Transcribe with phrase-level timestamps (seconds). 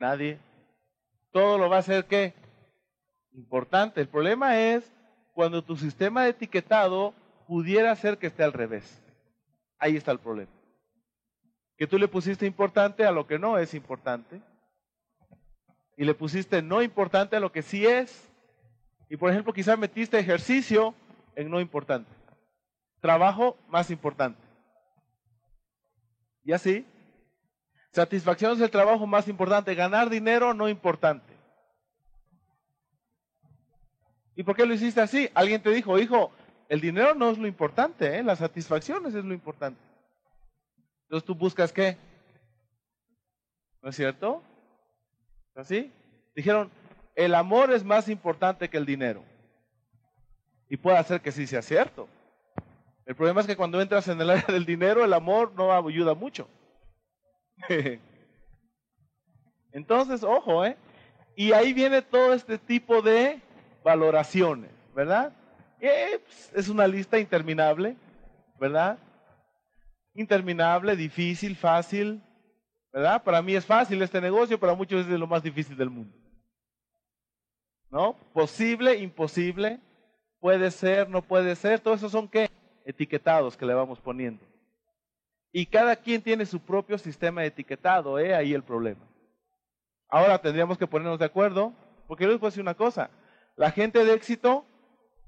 [0.00, 0.40] Nadie.
[1.30, 2.34] Todo lo va a hacer qué?
[3.34, 4.00] Importante.
[4.00, 4.90] El problema es
[5.34, 7.14] cuando tu sistema de etiquetado
[7.46, 9.02] pudiera ser que esté al revés.
[9.78, 10.50] Ahí está el problema.
[11.76, 14.40] Que tú le pusiste importante a lo que no es importante.
[15.96, 18.26] Y le pusiste no importante a lo que sí es.
[19.10, 20.94] Y por ejemplo, quizás metiste ejercicio
[21.36, 22.10] en no importante.
[23.00, 24.40] Trabajo más importante.
[26.42, 26.86] ¿Y así?
[27.92, 29.74] Satisfacción es el trabajo más importante.
[29.74, 31.34] Ganar dinero no importante.
[34.36, 35.28] ¿Y por qué lo hiciste así?
[35.34, 36.32] Alguien te dijo, hijo,
[36.68, 38.22] el dinero no es lo importante, ¿eh?
[38.22, 39.80] las satisfacciones es lo importante.
[41.02, 41.96] Entonces tú buscas qué?
[43.82, 44.42] ¿No es cierto?
[45.56, 45.92] ¿Así?
[46.34, 46.70] Dijeron,
[47.16, 49.24] el amor es más importante que el dinero.
[50.68, 52.08] Y puede hacer que sí sea cierto.
[53.04, 56.14] El problema es que cuando entras en el área del dinero, el amor no ayuda
[56.14, 56.48] mucho.
[59.72, 60.76] Entonces, ojo, ¿eh?
[61.36, 63.40] Y ahí viene todo este tipo de
[63.82, 65.32] valoraciones, ¿verdad?
[65.80, 67.96] Es una lista interminable,
[68.58, 68.98] ¿verdad?
[70.14, 72.22] Interminable, difícil, fácil,
[72.92, 73.22] ¿verdad?
[73.22, 76.14] Para mí es fácil este negocio, para muchos es lo más difícil del mundo.
[77.90, 78.14] ¿No?
[78.32, 79.80] Posible, imposible,
[80.40, 82.50] puede ser, no puede ser, todo eso son qué?
[82.84, 84.49] Etiquetados que le vamos poniendo.
[85.52, 88.34] Y cada quien tiene su propio sistema de etiquetado, ¿eh?
[88.34, 89.04] Ahí el problema.
[90.08, 91.72] Ahora tendríamos que ponernos de acuerdo,
[92.06, 93.10] porque les voy a decir una cosa.
[93.56, 94.64] La gente de éxito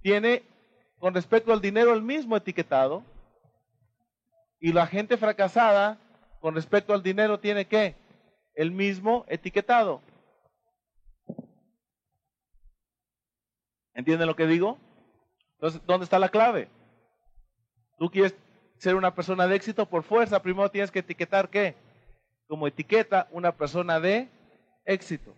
[0.00, 0.42] tiene,
[0.98, 3.04] con respecto al dinero, el mismo etiquetado.
[4.60, 5.98] Y la gente fracasada,
[6.40, 7.96] con respecto al dinero, tiene qué?
[8.54, 10.02] El mismo etiquetado.
[13.94, 14.78] ¿Entienden lo que digo?
[15.54, 16.68] Entonces, ¿dónde está la clave?
[17.98, 18.34] Tú quieres
[18.82, 21.76] ser una persona de éxito por fuerza, primero tienes que etiquetar qué?
[22.48, 24.28] Como etiqueta una persona de
[24.84, 25.32] éxito.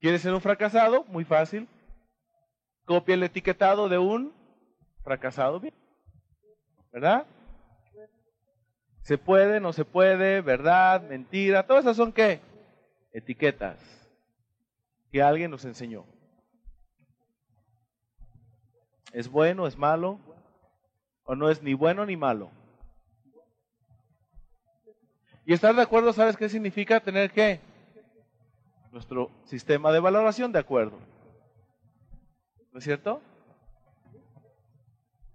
[0.00, 1.04] ¿Quieres ser un fracasado?
[1.04, 1.68] Muy fácil.
[2.84, 4.34] Copia el etiquetado de un
[5.04, 5.60] fracasado.
[5.60, 5.72] Bien.
[6.90, 7.26] ¿Verdad?
[9.02, 11.64] Se puede, no se puede, verdad, mentira.
[11.64, 12.40] Todas esas son qué?
[13.12, 13.78] Etiquetas
[15.12, 16.04] que alguien nos enseñó.
[19.12, 20.18] ¿Es bueno, es malo?
[21.24, 22.50] ¿O no es ni bueno ni malo?
[25.44, 27.60] Y estar de acuerdo, ¿sabes qué significa tener qué?
[28.92, 30.98] Nuestro sistema de valoración de acuerdo.
[32.72, 33.20] ¿No es cierto?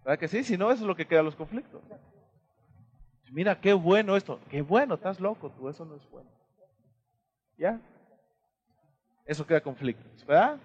[0.03, 0.43] ¿Verdad que sí?
[0.43, 1.81] Si no, eso es lo que queda los conflictos.
[3.31, 4.39] Mira, qué bueno esto.
[4.49, 6.29] Qué bueno, estás loco tú, eso no es bueno.
[7.57, 7.81] ¿Ya?
[9.25, 10.57] Eso queda conflictos, ¿verdad?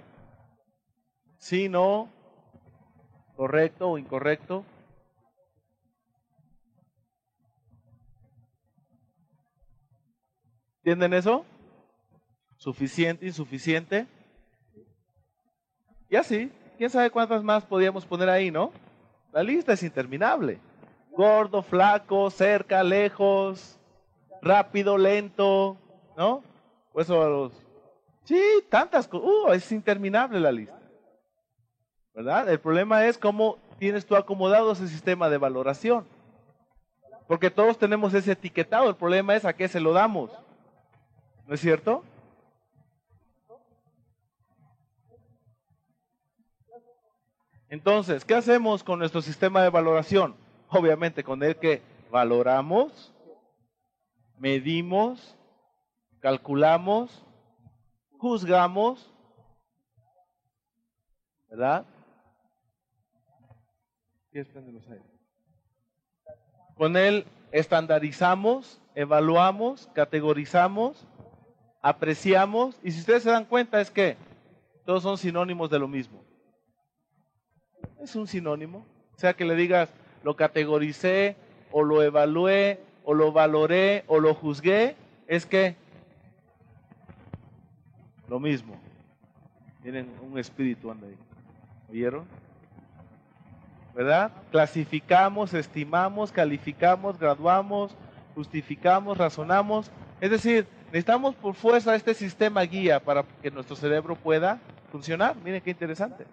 [1.39, 2.09] Sí, no,
[3.35, 4.65] correcto o incorrecto.
[10.85, 11.45] ¿Entienden eso?
[12.57, 14.05] Suficiente, insuficiente.
[16.11, 18.73] Y así, quién sabe cuántas más podíamos poner ahí, ¿no?
[19.33, 20.59] La lista es interminable.
[21.13, 23.79] Gordo, flaco, cerca, lejos,
[24.41, 25.77] rápido, lento,
[26.17, 26.43] ¿no?
[26.93, 27.53] Pues los...
[28.25, 29.29] Sí, tantas cosas.
[29.29, 30.81] Uh, es interminable la lista.
[32.13, 32.49] ¿verdad?
[32.51, 36.07] El problema es cómo tienes tú acomodado ese sistema de valoración.
[37.29, 40.33] Porque todos tenemos ese etiquetado, el problema es a qué se lo damos.
[41.47, 42.05] ¿No es cierto?
[47.69, 50.37] Entonces, ¿qué hacemos con nuestro sistema de valoración?
[50.69, 53.13] Obviamente con el que valoramos,
[54.37, 55.37] medimos,
[56.21, 57.25] calculamos,
[58.19, 59.11] juzgamos,
[61.49, 61.87] ¿verdad?
[66.77, 71.07] Con él estandarizamos, evaluamos, categorizamos,
[71.83, 74.17] apreciamos, y si ustedes se dan cuenta es que
[74.87, 76.23] todos son sinónimos de lo mismo.
[78.01, 78.87] Es un sinónimo.
[79.15, 81.37] O sea que le digas, lo categoricé,
[81.71, 85.77] o lo evalué, o lo valoré, o lo juzgué, es que
[88.29, 88.81] lo mismo.
[89.83, 91.19] Tienen un espíritu anda ahí.
[91.91, 92.25] ¿Oyeron?
[93.95, 94.33] ¿verdad?
[94.51, 97.95] Clasificamos, estimamos, calificamos, graduamos,
[98.35, 99.91] justificamos, razonamos.
[100.21, 104.61] Es decir, necesitamos por fuerza este sistema guía para que nuestro cerebro pueda
[104.91, 105.35] funcionar.
[105.43, 106.27] Miren qué interesante.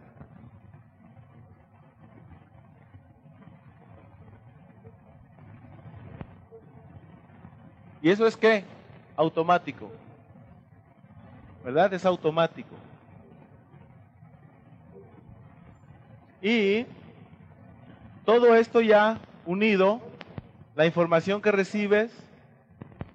[8.02, 8.66] ¿Y eso es qué?
[9.16, 9.90] Automático.
[11.64, 11.94] ¿Verdad?
[11.94, 12.76] Es automático.
[16.42, 16.86] Y
[18.26, 20.02] todo esto ya unido,
[20.76, 22.12] la información que recibes,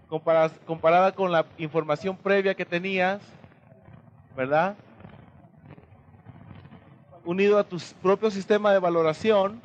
[0.09, 3.21] comparada con la información previa que tenías,
[4.37, 4.77] ¿verdad?
[7.25, 9.61] Unido a tu propio sistema de valoración,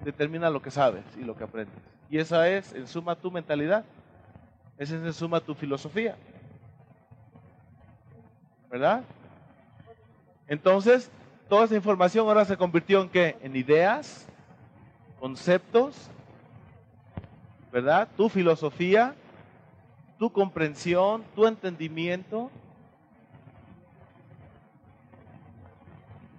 [0.00, 1.76] determina lo que sabes y lo que aprendes.
[2.10, 3.84] Y esa es, en suma, tu mentalidad.
[4.78, 6.16] Esa es, en suma, tu filosofía.
[8.70, 9.02] ¿Verdad?
[10.46, 11.10] Entonces,
[11.48, 13.36] toda esa información ahora se convirtió en qué?
[13.42, 14.26] En ideas,
[15.20, 16.10] conceptos,
[17.72, 18.08] ¿verdad?
[18.16, 19.14] Tu filosofía,
[20.18, 22.50] tu comprensión, tu entendimiento,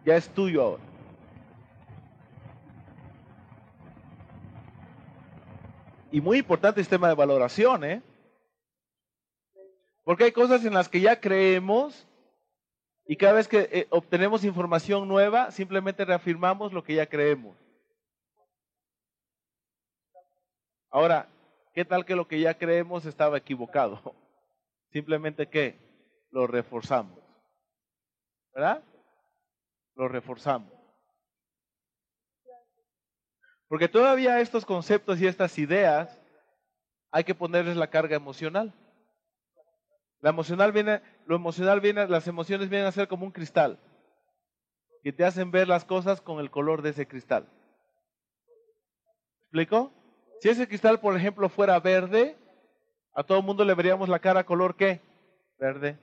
[0.05, 0.83] ya es tuyo ahora.
[6.11, 8.01] Y muy importante el sistema de valoración, ¿eh?
[10.03, 12.07] Porque hay cosas en las que ya creemos
[13.05, 17.55] y cada vez que eh, obtenemos información nueva, simplemente reafirmamos lo que ya creemos.
[20.91, 21.29] Ahora,
[21.73, 24.01] ¿qué tal que lo que ya creemos estaba equivocado?
[24.91, 25.77] Simplemente que
[26.31, 27.19] lo reforzamos.
[28.53, 28.83] ¿Verdad?
[29.95, 30.73] Lo reforzamos.
[33.67, 36.19] Porque todavía estos conceptos y estas ideas
[37.11, 38.73] hay que ponerles la carga emocional.
[40.21, 43.79] La emocional viene, lo emocional viene, las emociones vienen a ser como un cristal
[45.03, 47.47] que te hacen ver las cosas con el color de ese cristal.
[49.43, 49.93] ¿Explico?
[50.41, 52.37] Si ese cristal, por ejemplo, fuera verde,
[53.13, 55.01] a todo el mundo le veríamos la cara color qué?
[55.57, 55.97] Verde.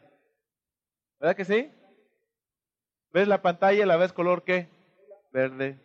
[1.18, 1.70] ¿Verdad que sí?
[3.12, 4.68] ¿Ves la pantalla y la ves color qué?
[5.32, 5.78] Verde.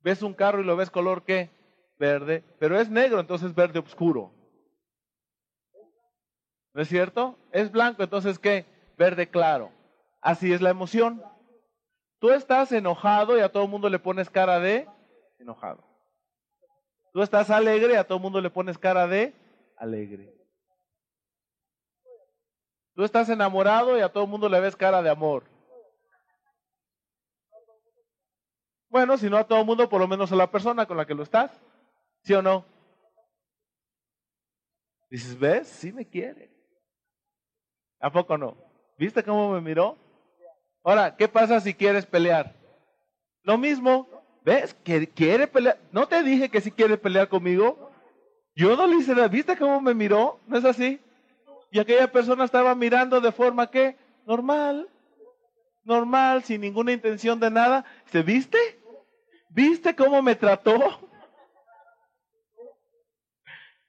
[0.00, 1.50] ¿Ves un carro y lo ves color qué?
[1.98, 2.42] Verde.
[2.58, 4.32] Pero es negro, entonces verde oscuro.
[6.74, 7.38] ¿No es cierto?
[7.52, 8.66] Es blanco, entonces ¿qué?
[8.98, 9.70] Verde claro.
[10.20, 11.22] Así es la emoción.
[12.18, 14.88] Tú estás enojado y a todo el mundo le pones cara de
[15.38, 15.84] enojado.
[17.16, 19.32] Tú estás alegre a todo el mundo le pones cara de
[19.78, 20.34] alegre.
[22.94, 25.44] Tú estás enamorado y a todo el mundo le ves cara de amor.
[28.90, 31.06] Bueno, si no a todo el mundo, por lo menos a la persona con la
[31.06, 31.58] que lo estás.
[32.22, 32.66] ¿Sí o no?
[35.08, 35.68] Dices, ¿ves?
[35.68, 36.54] Sí me quiere.
[37.98, 38.58] ¿A poco no?
[38.98, 39.96] ¿Viste cómo me miró?
[40.84, 42.54] Ahora, ¿qué pasa si quieres pelear?
[43.40, 44.15] Lo mismo.
[44.46, 44.74] ¿Ves?
[44.82, 45.78] ¿Quiere pelear?
[45.92, 47.90] ¿No te dije que si quiere pelear conmigo?
[48.54, 49.28] Yo no le hice nada.
[49.28, 50.40] ¿Viste cómo me miró?
[50.46, 50.98] ¿No es así?
[51.70, 53.94] Y aquella persona estaba mirando de forma que
[54.24, 54.88] normal
[55.86, 57.84] normal, sin ninguna intención de nada.
[58.06, 58.58] ¿Se viste?
[59.48, 61.00] ¿Viste cómo me trató?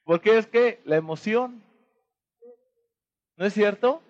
[0.03, 1.62] Porque es que la emoción,
[3.36, 4.01] ¿no es cierto?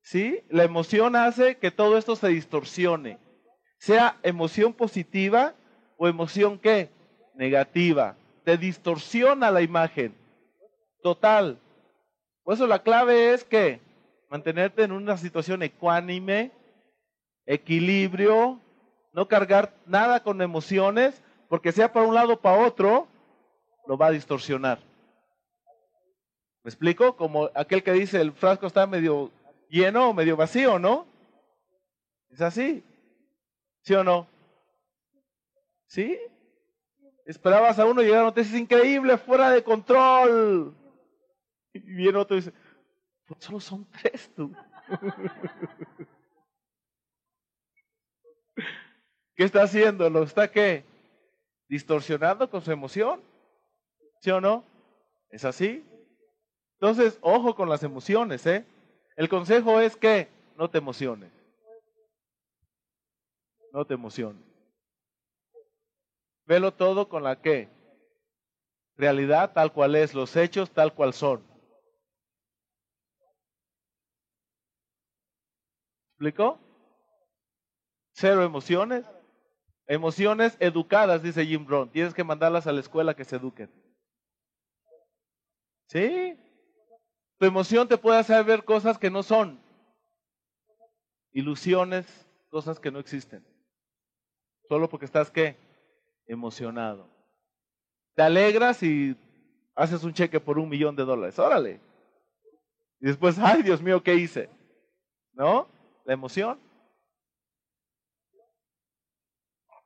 [0.00, 0.42] ¿Sí?
[0.48, 3.18] La emoción hace que todo esto se distorsione.
[3.84, 5.52] Sea emoción positiva
[5.98, 6.88] o emoción qué?
[7.34, 8.16] Negativa.
[8.42, 10.14] Te distorsiona la imagen.
[11.02, 11.58] Total.
[12.44, 13.82] Por eso la clave es que
[14.30, 16.50] mantenerte en una situación ecuánime,
[17.44, 18.58] equilibrio,
[19.12, 23.06] no cargar nada con emociones, porque sea para un lado o para otro,
[23.86, 24.78] lo va a distorsionar.
[26.62, 27.16] ¿Me explico?
[27.16, 29.30] Como aquel que dice el frasco está medio
[29.68, 31.04] lleno o medio vacío, ¿no?
[32.30, 32.82] ¿Es así?
[33.84, 34.26] ¿Sí o no?
[35.86, 36.18] ¿Sí?
[37.26, 40.74] Esperabas a uno y llegar a es increíble, fuera de control.
[41.72, 42.52] Y viene otro y dice,
[43.26, 44.50] pues solo son tres tú.
[49.36, 50.08] ¿Qué está haciendo?
[50.08, 50.84] ¿Lo está qué?
[51.68, 53.20] Distorsionando con su emoción.
[54.20, 54.64] ¿Sí o no?
[55.28, 55.84] ¿Es así?
[56.80, 58.64] Entonces, ojo con las emociones, ¿eh?
[59.16, 61.43] El consejo es que no te emociones.
[63.74, 64.40] No te emociones.
[66.46, 67.68] Velo todo con la que
[68.96, 71.44] realidad tal cual es, los hechos tal cual son.
[76.10, 76.60] ¿Explicó?
[78.12, 79.04] Cero emociones.
[79.88, 81.90] Emociones educadas, dice Jim Brown.
[81.90, 83.72] Tienes que mandarlas a la escuela que se eduquen.
[85.88, 86.38] ¿Sí?
[87.38, 89.60] Tu emoción te puede hacer ver cosas que no son.
[91.32, 92.06] Ilusiones,
[92.50, 93.44] cosas que no existen.
[94.68, 95.56] Solo porque estás qué?
[96.26, 97.08] Emocionado.
[98.14, 99.16] Te alegras y
[99.74, 101.38] haces un cheque por un millón de dólares.
[101.38, 101.80] Órale.
[103.00, 104.48] Y después, ay Dios mío, ¿qué hice?
[105.32, 105.66] ¿No?
[106.04, 106.58] La emoción.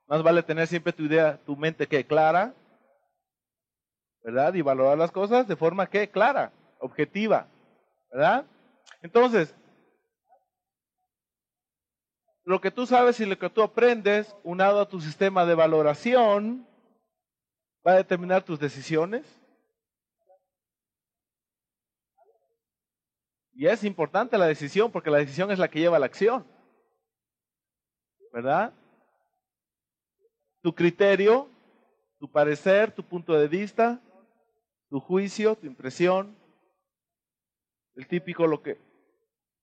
[0.07, 2.53] Más vale tener siempre tu idea, tu mente que clara,
[4.23, 4.53] ¿verdad?
[4.55, 7.47] Y valorar las cosas de forma que clara, objetiva,
[8.11, 8.45] ¿verdad?
[9.01, 9.55] Entonces,
[12.49, 16.67] lo que tú sabes y lo que tú aprendes, unado a tu sistema de valoración,
[17.85, 19.23] va a determinar tus decisiones,
[23.53, 26.47] Y es importante la decisión porque la decisión es la que lleva a la acción.
[28.31, 28.73] ¿Verdad?
[30.61, 31.49] Tu criterio,
[32.19, 33.99] tu parecer, tu punto de vista,
[34.89, 36.37] tu juicio, tu impresión,
[37.95, 38.77] el típico lo que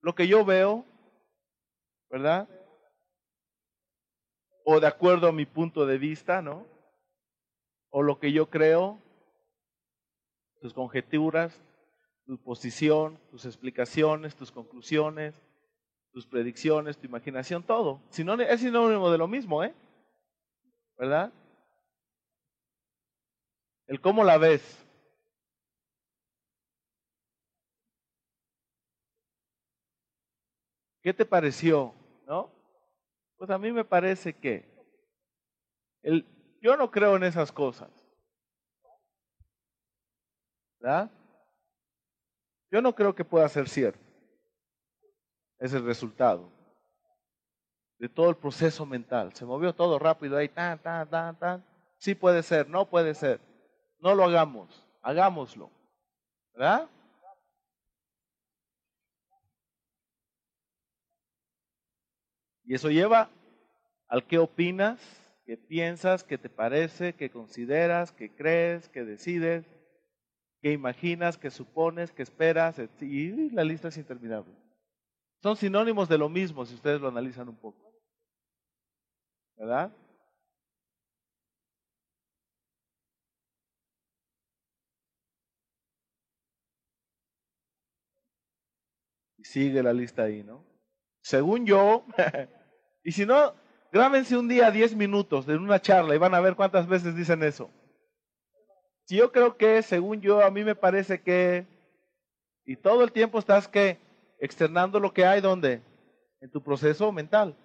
[0.02, 0.84] lo que yo veo,
[2.10, 2.46] ¿verdad?
[4.68, 6.66] O de acuerdo a mi punto de vista, ¿no?
[7.90, 9.00] O lo que yo creo,
[10.60, 11.62] tus conjeturas,
[12.24, 15.40] tu posición, tus explicaciones, tus conclusiones,
[16.10, 18.02] tus predicciones, tu imaginación, todo.
[18.10, 19.72] es sinónimo de lo mismo, ¿eh?
[20.98, 21.32] ¿Verdad?
[23.86, 24.84] El cómo la ves.
[31.02, 31.94] ¿Qué te pareció?
[32.26, 32.55] ¿No?
[33.36, 34.64] Pues a mí me parece que
[36.02, 36.24] el,
[36.62, 37.90] yo no creo en esas cosas.
[40.78, 41.10] ¿Verdad?
[42.70, 44.00] Yo no creo que pueda ser cierto.
[45.58, 46.52] Es el resultado
[47.98, 49.34] de todo el proceso mental.
[49.34, 51.64] Se movió todo rápido ahí, tan, tan, tan, tan.
[51.98, 53.40] Sí puede ser, no puede ser.
[53.98, 55.70] No lo hagamos, hagámoslo.
[56.52, 56.88] ¿Verdad?
[62.66, 63.30] Y eso lleva
[64.08, 65.00] al qué opinas,
[65.46, 69.64] qué piensas, qué te parece, qué consideras, qué crees, qué decides
[70.62, 74.52] que imaginas, que supones, que esperas, y la lista es interminable.
[75.42, 77.92] Son sinónimos de lo mismo si ustedes lo analizan un poco.
[79.56, 79.92] ¿Verdad?
[89.38, 90.64] Y sigue la lista ahí, ¿no?
[91.22, 92.04] Según yo,
[93.06, 93.54] y si no,
[93.92, 97.40] grábense un día 10 minutos de una charla y van a ver cuántas veces dicen
[97.44, 97.70] eso.
[99.04, 101.68] Si yo creo que, según yo, a mí me parece que,
[102.64, 104.00] y todo el tiempo estás que
[104.40, 105.82] externando lo que hay, ¿dónde?
[106.40, 107.56] En tu proceso mental.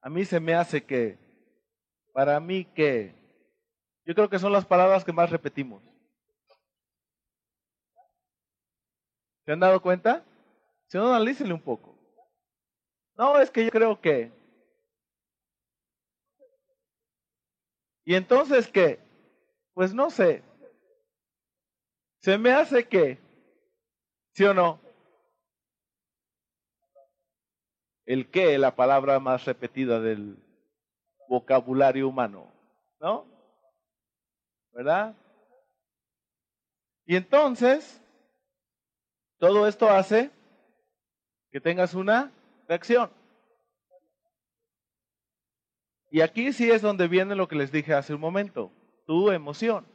[0.00, 1.18] A mí se me hace que,
[2.14, 3.14] para mí que,
[4.06, 5.82] yo creo que son las palabras que más repetimos.
[9.44, 10.24] ¿Se han dado cuenta?
[10.92, 11.96] Si no, analícenle un poco.
[13.16, 14.30] No, es que yo creo que,
[18.04, 18.98] Y entonces, ¿qué?
[19.72, 20.42] Pues no sé.
[22.18, 23.18] Se me hace que,
[24.34, 24.80] ¿sí o no?
[28.04, 30.36] El qué, la palabra más repetida del
[31.26, 32.52] vocabulario humano,
[33.00, 33.24] ¿no?
[34.72, 35.16] ¿Verdad?
[37.06, 37.98] Y entonces,
[39.38, 40.30] todo esto hace
[41.52, 42.32] que tengas una
[42.66, 43.10] reacción.
[46.10, 48.72] Y aquí sí es donde viene lo que les dije hace un momento,
[49.06, 49.86] tu emoción.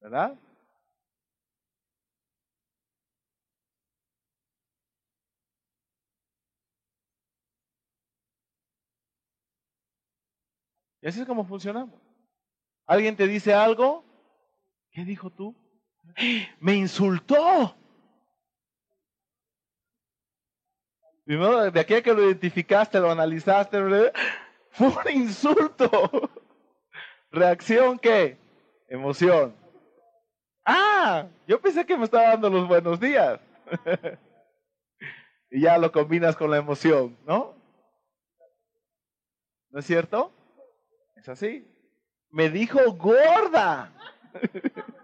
[0.00, 0.36] ¿Verdad?
[11.00, 12.00] Y así es como funcionamos.
[12.84, 14.04] Alguien te dice algo,
[14.90, 15.54] ¿qué dijo tú?
[16.58, 17.76] Me insultó.
[21.26, 23.78] Primero, de aquí que lo identificaste, lo analizaste,
[24.70, 26.30] fue un insulto.
[27.32, 28.38] ¿Reacción qué?
[28.88, 29.52] Emoción.
[30.64, 33.40] Ah, yo pensé que me estaba dando los buenos días.
[35.50, 37.56] y ya lo combinas con la emoción, ¿no?
[39.70, 40.30] ¿No es cierto?
[41.16, 41.66] Es así.
[42.30, 43.92] Me dijo gorda.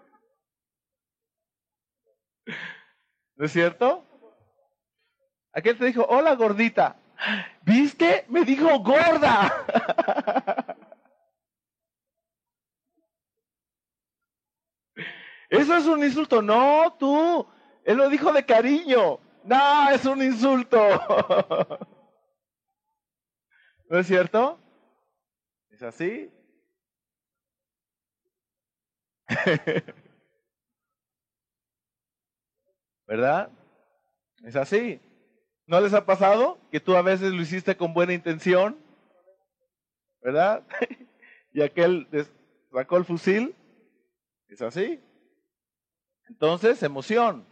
[3.34, 4.04] ¿No es cierto?
[5.52, 6.96] Aquel te dijo, hola gordita.
[7.62, 8.24] ¿Viste?
[8.28, 9.64] Me dijo gorda.
[15.50, 16.40] Eso es un insulto.
[16.40, 17.46] No, tú.
[17.84, 19.20] Él lo dijo de cariño.
[19.44, 20.78] No, es un insulto.
[23.90, 24.58] ¿No es cierto?
[25.68, 26.32] ¿Es así?
[33.06, 33.50] ¿Verdad?
[34.42, 34.98] Es así.
[35.66, 38.76] ¿No les ha pasado que tú a veces lo hiciste con buena intención?
[40.20, 40.64] ¿Verdad?
[41.52, 42.08] y aquel
[42.72, 43.54] sacó el fusil.
[44.48, 45.00] Es así.
[46.28, 47.46] Entonces, emoción.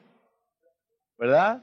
[1.19, 1.63] ¿Verdad?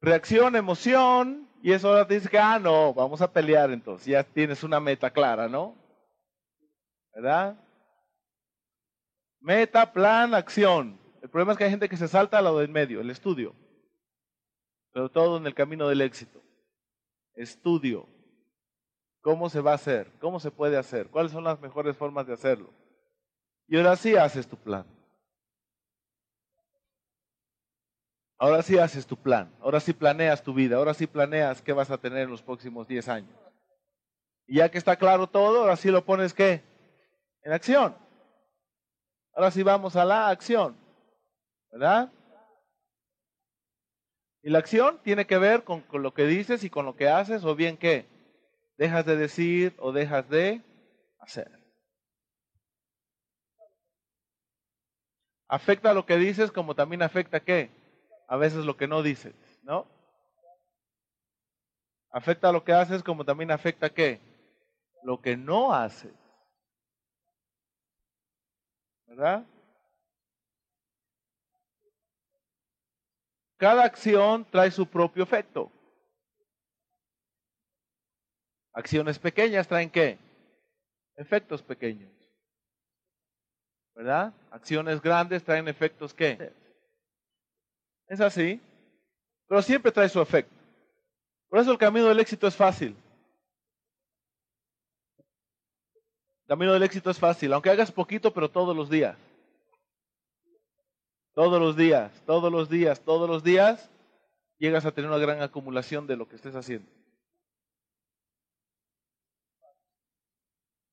[0.00, 1.48] Reacción, emoción.
[1.62, 4.06] Y eso ahora te dice ah, no, vamos a pelear entonces.
[4.06, 5.76] Ya tienes una meta clara, ¿no?
[7.14, 7.58] ¿Verdad?
[9.40, 10.98] Meta, plan, acción.
[11.22, 13.54] El problema es que hay gente que se salta a lo del medio, el estudio
[14.94, 16.40] pero todo en el camino del éxito.
[17.34, 18.06] Estudio.
[19.20, 20.08] ¿Cómo se va a hacer?
[20.20, 21.08] ¿Cómo se puede hacer?
[21.08, 22.70] ¿Cuáles son las mejores formas de hacerlo?
[23.66, 24.86] Y ahora sí haces tu plan.
[28.38, 29.52] Ahora sí haces tu plan.
[29.60, 30.76] Ahora sí planeas tu vida.
[30.76, 33.36] Ahora sí planeas qué vas a tener en los próximos 10 años.
[34.46, 36.62] Y ya que está claro todo, ahora sí lo pones qué?
[37.42, 37.96] En acción.
[39.34, 40.76] Ahora sí vamos a la acción.
[41.72, 42.12] ¿Verdad?
[44.44, 47.44] Y la acción tiene que ver con, lo que dices y con lo que haces,
[47.44, 48.06] o bien qué?
[48.76, 50.62] Dejas de decir o dejas de
[51.18, 51.50] hacer.
[55.48, 57.70] Afecta lo que dices como también afecta qué?
[58.28, 59.86] A veces lo que no dices, ¿no?
[62.10, 64.20] Afecta lo que haces como también afecta qué?
[65.04, 66.12] Lo que no haces.
[69.06, 69.46] ¿Verdad?
[73.56, 75.70] Cada acción trae su propio efecto.
[78.72, 80.18] Acciones pequeñas traen qué?
[81.16, 82.10] Efectos pequeños.
[83.94, 84.34] ¿Verdad?
[84.50, 86.52] Acciones grandes traen efectos qué?
[88.08, 88.60] Es así.
[89.46, 90.54] Pero siempre trae su efecto.
[91.48, 92.96] Por eso el camino del éxito es fácil.
[96.42, 99.16] El camino del éxito es fácil, aunque hagas poquito, pero todos los días.
[101.34, 103.90] Todos los días, todos los días, todos los días,
[104.58, 106.88] llegas a tener una gran acumulación de lo que estés haciendo.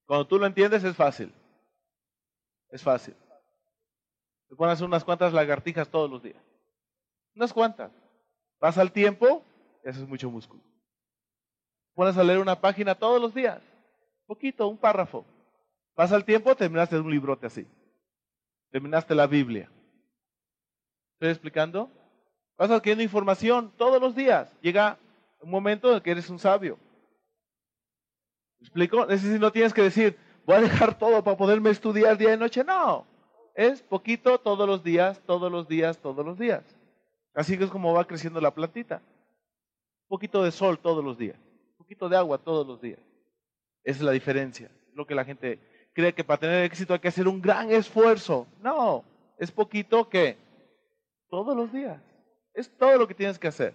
[0.07, 1.31] Cuando tú lo entiendes es fácil.
[2.69, 3.15] Es fácil.
[4.49, 6.43] Te pones unas cuantas lagartijas todos los días.
[7.35, 7.91] Unas cuantas.
[8.59, 9.43] Pasa el tiempo
[9.85, 10.61] y haces mucho músculo.
[11.93, 13.61] Pones a leer una página todos los días.
[14.25, 15.23] Poquito, un párrafo.
[15.93, 17.67] Pasa el tiempo, terminaste un librote así.
[18.71, 19.69] Terminaste la Biblia.
[21.21, 21.87] ¿Estoy explicando?
[22.57, 24.51] Vas adquiriendo información todos los días.
[24.59, 24.97] Llega
[25.39, 26.79] un momento en que eres un sabio.
[28.59, 29.03] ¿Me explico?
[29.07, 32.37] Es decir, no tienes que decir, voy a dejar todo para poderme estudiar día y
[32.37, 32.63] noche.
[32.63, 33.05] No.
[33.53, 36.63] Es poquito todos los días, todos los días, todos los días.
[37.35, 38.95] Así que es como va creciendo la plantita.
[38.95, 41.37] Un poquito de sol todos los días.
[41.73, 42.99] Un poquito de agua todos los días.
[43.83, 44.71] Esa es la diferencia.
[44.95, 45.59] Lo que la gente
[45.93, 48.47] cree que para tener éxito hay que hacer un gran esfuerzo.
[48.59, 49.03] No.
[49.37, 50.49] Es poquito que
[51.31, 51.99] todos los días.
[52.53, 53.73] Es todo lo que tienes que hacer.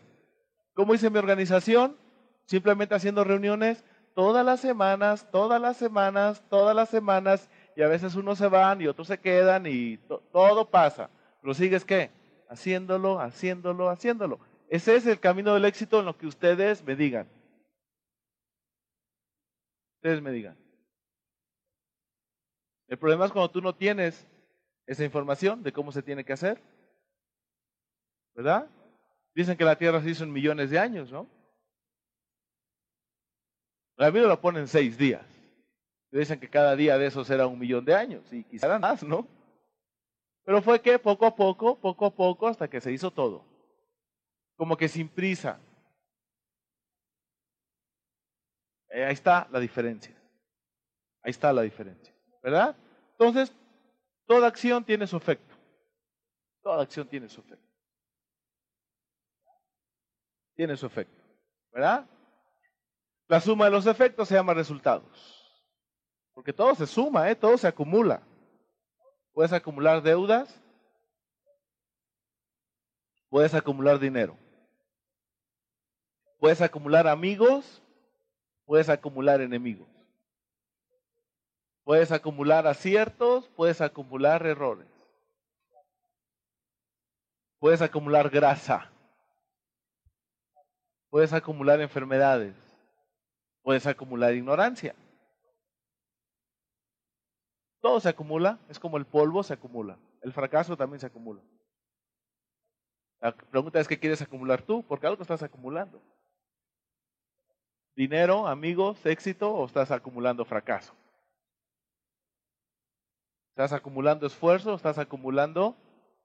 [0.74, 1.96] Como dice mi organización,
[2.44, 8.14] simplemente haciendo reuniones todas las semanas, todas las semanas, todas las semanas, y a veces
[8.14, 9.96] unos se van y otros se quedan y
[10.32, 11.10] todo pasa.
[11.40, 12.10] Pero sigues qué?
[12.48, 14.38] haciéndolo, haciéndolo, haciéndolo.
[14.68, 17.28] Ese es el camino del éxito en lo que ustedes me digan.
[19.96, 20.56] Ustedes me digan.
[22.88, 24.26] El problema es cuando tú no tienes
[24.86, 26.60] esa información de cómo se tiene que hacer.
[28.36, 28.68] ¿Verdad?
[29.34, 31.26] Dicen que la Tierra se hizo en millones de años, ¿no?
[33.96, 35.26] La Biblia lo pone en seis días.
[36.10, 39.26] Dicen que cada día de esos era un millón de años y quizá más, ¿no?
[40.44, 43.44] Pero fue que poco a poco, poco a poco, hasta que se hizo todo.
[44.56, 45.58] Como que sin prisa.
[48.90, 50.14] Eh, ahí está la diferencia.
[51.22, 52.14] Ahí está la diferencia.
[52.42, 52.76] ¿Verdad?
[53.12, 53.52] Entonces,
[54.26, 55.54] toda acción tiene su efecto.
[56.62, 57.65] Toda acción tiene su efecto.
[60.56, 61.22] Tiene su efecto.
[61.72, 62.06] ¿Verdad?
[63.28, 65.36] La suma de los efectos se llama resultados.
[66.32, 67.36] Porque todo se suma, ¿eh?
[67.36, 68.22] todo se acumula.
[69.32, 70.62] Puedes acumular deudas,
[73.28, 74.38] puedes acumular dinero,
[76.38, 77.82] puedes acumular amigos,
[78.64, 79.88] puedes acumular enemigos,
[81.84, 84.88] puedes acumular aciertos, puedes acumular errores,
[87.58, 88.90] puedes acumular grasa,
[91.10, 92.54] puedes acumular enfermedades,
[93.62, 94.94] puedes acumular ignorancia.
[97.80, 99.98] Todo se acumula, es como el polvo se acumula.
[100.22, 101.40] El fracaso también se acumula.
[103.20, 104.82] La pregunta es, ¿qué quieres acumular tú?
[104.82, 106.02] Porque algo estás acumulando.
[107.94, 110.94] ¿Dinero, amigos, éxito o estás acumulando fracaso?
[113.50, 115.74] ¿Estás acumulando esfuerzo estás acumulando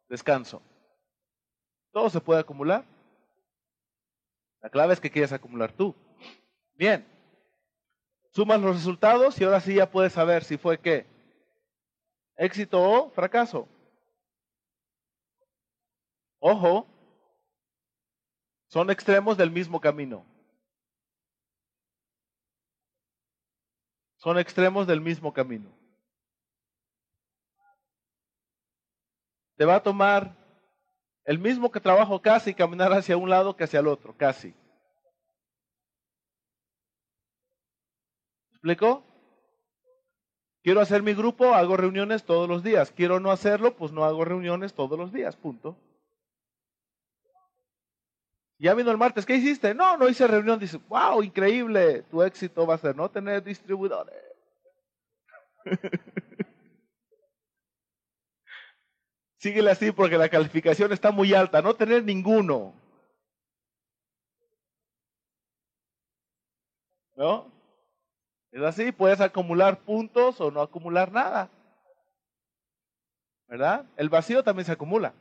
[0.10, 0.62] descanso?
[1.94, 2.84] Todo se puede acumular.
[4.62, 5.96] La clave es que quieres acumular tú.
[6.76, 7.08] Bien.
[8.30, 11.06] Sumas los resultados y ahora sí ya puedes saber si fue qué
[12.38, 13.68] éxito o fracaso.
[16.40, 16.88] Ojo,
[18.68, 20.26] son extremos del mismo camino.
[24.16, 25.70] Son extremos del mismo camino.
[29.58, 30.41] Te va a tomar
[31.26, 34.54] el mismo que trabajo casi caminar hacia un lado que hacia el otro, casi.
[38.52, 39.04] ¿Explico?
[40.64, 42.92] Quiero hacer mi grupo, hago reuniones todos los días.
[42.92, 45.76] Quiero no hacerlo, pues no hago reuniones todos los días, punto.
[48.60, 49.74] Ya vino el martes, ¿qué hiciste?
[49.74, 50.60] No, no hice reunión.
[50.60, 54.14] Dice, wow, increíble, tu éxito va a ser no tener distribuidores.
[59.42, 62.76] Síguele así porque la calificación está muy alta, no tener ninguno.
[67.16, 67.52] ¿No?
[68.52, 71.50] Es así, puedes acumular puntos o no acumular nada.
[73.48, 73.88] ¿Verdad?
[73.98, 75.12] El vacío también se acumula.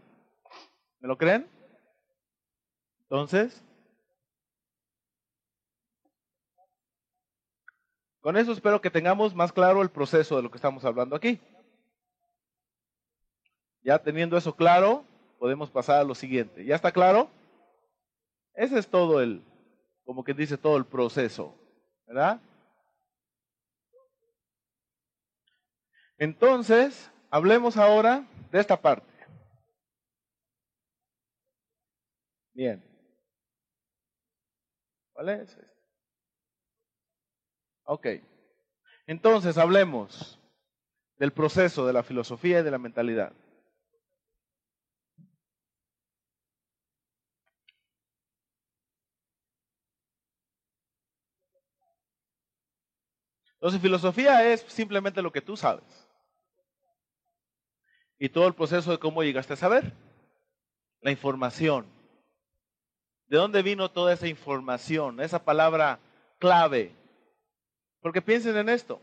[0.98, 1.48] ¿Me lo creen?
[3.04, 3.64] Entonces,
[8.20, 11.40] con eso espero que tengamos más claro el proceso de lo que estamos hablando aquí.
[13.82, 15.04] Ya teniendo eso claro,
[15.38, 16.64] podemos pasar a lo siguiente.
[16.64, 17.30] ¿Ya está claro?
[18.54, 19.42] Ese es todo el,
[20.04, 21.54] como que dice todo el proceso,
[22.06, 22.40] ¿verdad?
[26.18, 29.06] Entonces, hablemos ahora de esta parte.
[32.52, 32.84] Bien.
[35.14, 35.56] ¿Cuál es?
[37.84, 38.06] Ok.
[39.06, 40.38] Entonces, hablemos
[41.16, 43.32] del proceso de la filosofía y de la mentalidad.
[53.60, 56.10] Entonces, filosofía es simplemente lo que tú sabes
[58.20, 59.94] y todo el proceso de cómo llegaste a saber.
[61.00, 61.86] La información.
[63.26, 65.20] ¿De dónde vino toda esa información?
[65.20, 65.98] Esa palabra
[66.38, 66.94] clave.
[68.00, 69.00] Porque piensen en esto.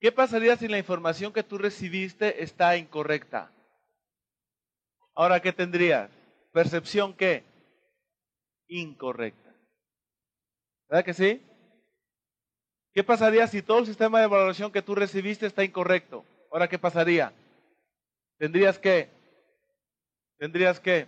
[0.00, 3.50] ¿Qué pasaría si la información que tú recibiste está incorrecta?
[5.14, 6.10] Ahora, ¿qué tendrías?
[6.52, 7.42] ¿Percepción qué?
[8.68, 9.54] Incorrecta.
[10.88, 11.47] ¿Verdad que sí?
[12.98, 16.24] ¿Qué pasaría si todo el sistema de evaluación que tú recibiste está incorrecto?
[16.50, 17.32] Ahora, ¿qué pasaría?
[18.38, 19.08] tendrías que,
[20.36, 21.06] tendrías que,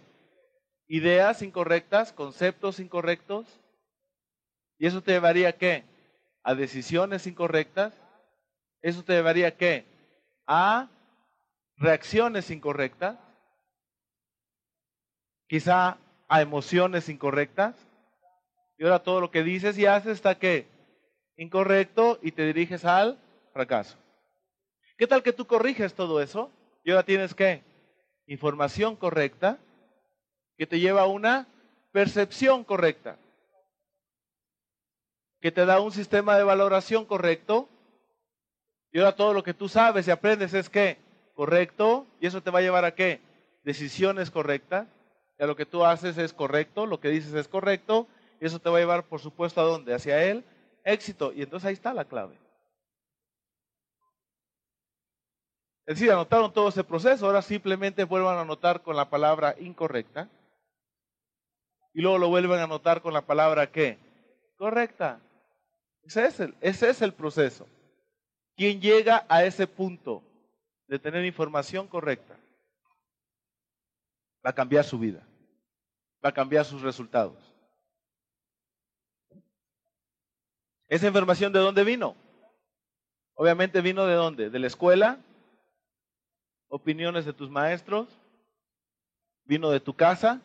[0.87, 3.45] ideas incorrectas, conceptos incorrectos,
[4.79, 5.83] y eso te llevaría a qué?
[6.45, 7.93] A decisiones incorrectas,
[8.83, 9.85] eso te llevaría a qué?
[10.47, 10.89] A
[11.77, 13.19] reacciones incorrectas,
[15.49, 15.99] quizá
[16.29, 17.75] a emociones incorrectas,
[18.79, 20.79] y ahora todo lo que dices y haces está qué?
[21.41, 23.19] Incorrecto y te diriges al
[23.55, 23.97] fracaso.
[24.99, 26.51] ¿Qué tal que tú corriges todo eso?
[26.85, 27.63] Y ahora tienes que
[28.27, 29.59] información correcta
[30.59, 31.47] que te lleva a una
[31.93, 33.17] percepción correcta,
[35.41, 37.71] que te da un sistema de valoración correcto.
[38.93, 40.99] Y ahora todo lo que tú sabes y aprendes es que
[41.33, 43.23] correcto, y eso te va a llevar a qué?
[43.65, 44.89] Decisiones correctas.
[45.39, 48.07] Ya lo que tú haces es correcto, lo que dices es correcto,
[48.43, 49.95] y eso te va a llevar, por supuesto, a dónde?
[49.95, 50.45] Hacia él,
[50.85, 51.33] éxito.
[51.33, 52.39] Y entonces ahí está la clave.
[55.87, 60.29] Es decir, anotaron todo ese proceso, ahora simplemente vuelvan a anotar con la palabra incorrecta.
[61.93, 63.99] Y luego lo vuelven a anotar con la palabra qué?
[64.57, 65.21] Correcta.
[66.03, 67.67] Ese es el, ese es el proceso.
[68.57, 70.23] Quien llega a ese punto
[70.87, 72.37] de tener información correcta
[74.45, 75.27] va a cambiar su vida,
[76.25, 77.50] va a cambiar sus resultados.
[80.91, 82.17] ¿Esa información de dónde vino?
[83.35, 84.51] Obviamente vino de dónde?
[84.51, 85.21] De la escuela,
[86.67, 88.09] opiniones de tus maestros,
[89.45, 90.41] vino de tu casa,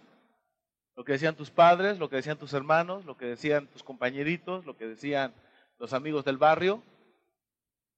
[0.96, 4.68] lo que decían tus padres, lo que decían tus hermanos, lo que decían tus compañeritos,
[4.68, 5.34] lo que decían
[5.80, 6.84] los amigos del barrio,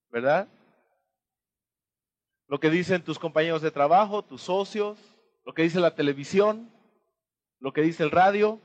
[0.10, 0.48] ¿verdad?
[2.48, 4.98] Lo que dicen tus compañeros de trabajo, tus socios,
[5.44, 6.72] lo que dice la televisión,
[7.60, 8.62] lo que dice el radio,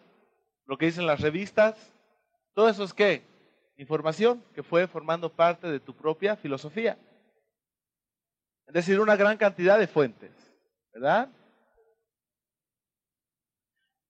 [0.66, 1.77] lo que dicen las revistas,
[2.55, 3.32] todo eso es qué?
[3.83, 6.97] Información que fue formando parte de tu propia filosofía.
[8.68, 10.31] Es decir, una gran cantidad de fuentes,
[10.95, 11.29] ¿verdad?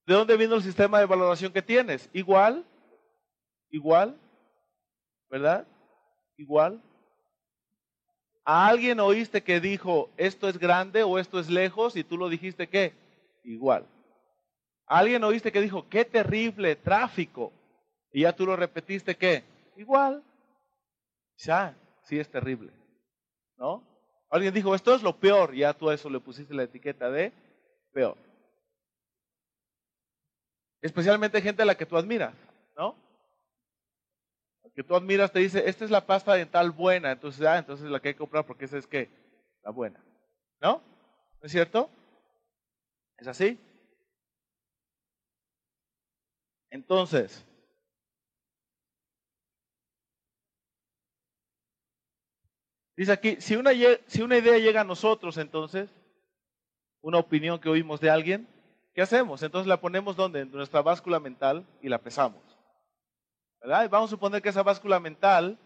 [0.05, 2.07] ¿De dónde vino el sistema de valoración que tienes?
[2.13, 2.63] Igual,
[3.71, 4.15] igual,
[5.27, 5.65] ¿verdad?
[6.37, 6.79] Igual.
[8.45, 12.29] ¿A alguien oíste que dijo esto es grande o esto es lejos y tú lo
[12.29, 12.93] dijiste qué?
[13.43, 13.87] Igual.
[14.85, 17.51] ¿A alguien oíste que dijo qué terrible tráfico
[18.11, 19.51] y ya tú lo repetiste qué?
[19.75, 20.23] Igual.
[21.37, 22.71] Ya, sí es terrible.
[23.57, 23.83] ¿No?
[24.29, 27.31] Alguien dijo, esto es lo peor, ya tú a eso le pusiste la etiqueta de
[27.91, 28.17] peor.
[30.81, 32.33] Especialmente gente a la que tú admiras,
[32.75, 32.95] ¿no?
[34.63, 37.89] La que tú admiras te dice, esta es la pasta dental buena, entonces, ah, entonces
[37.89, 39.07] la que hay que comprar porque esa es que
[39.63, 40.03] la buena,
[40.59, 40.81] ¿no?
[41.39, 41.89] ¿No es cierto?
[43.17, 43.59] ¿Es así?
[46.71, 47.45] Entonces,
[52.95, 53.71] Dice aquí, si una,
[54.07, 55.89] si una idea llega a nosotros, entonces,
[57.01, 58.47] una opinión que oímos de alguien,
[58.93, 59.41] ¿qué hacemos?
[59.41, 60.41] Entonces la ponemos donde?
[60.41, 62.41] En nuestra báscula mental y la pesamos.
[63.61, 63.85] ¿Verdad?
[63.85, 65.57] Y vamos a suponer que esa báscula mental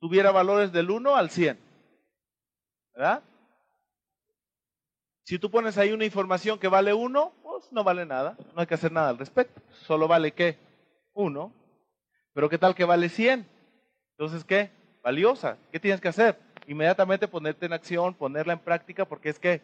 [0.00, 1.58] tuviera valores del 1 al 100.
[2.94, 3.22] ¿Verdad?
[5.24, 8.66] Si tú pones ahí una información que vale 1, pues no vale nada, no hay
[8.66, 9.62] que hacer nada al respecto.
[9.86, 10.58] Solo vale qué?
[11.14, 11.52] 1.
[12.34, 13.48] Pero ¿qué tal que vale 100?
[14.10, 14.70] Entonces, ¿qué?
[15.04, 15.58] Valiosa.
[15.70, 16.38] ¿Qué tienes que hacer?
[16.66, 19.60] Inmediatamente ponerte en acción, ponerla en práctica porque es que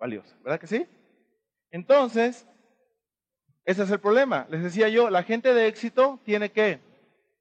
[0.00, 0.36] valiosa.
[0.42, 0.84] ¿Verdad que sí?
[1.70, 2.44] Entonces,
[3.64, 4.48] ese es el problema.
[4.50, 6.80] Les decía yo, la gente de éxito tiene que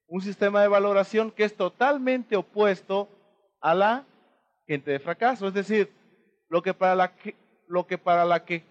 [0.05, 3.09] un sistema de valoración que es totalmente opuesto
[3.61, 4.05] a la
[4.67, 5.47] gente de fracaso.
[5.47, 5.91] Es decir,
[6.49, 7.35] lo que para la que,
[7.67, 8.63] lo que para la que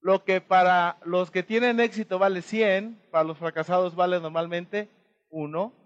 [0.00, 4.90] lo que para los que tienen éxito vale 100, para los fracasados vale normalmente
[5.30, 5.83] 1.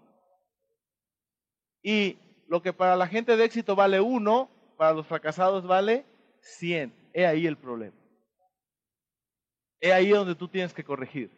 [1.81, 6.05] Y lo que para la gente de éxito vale 1, para los fracasados vale
[6.41, 6.93] 100.
[7.13, 7.95] He ahí el problema.
[9.79, 11.31] He ahí donde tú tienes que corregir.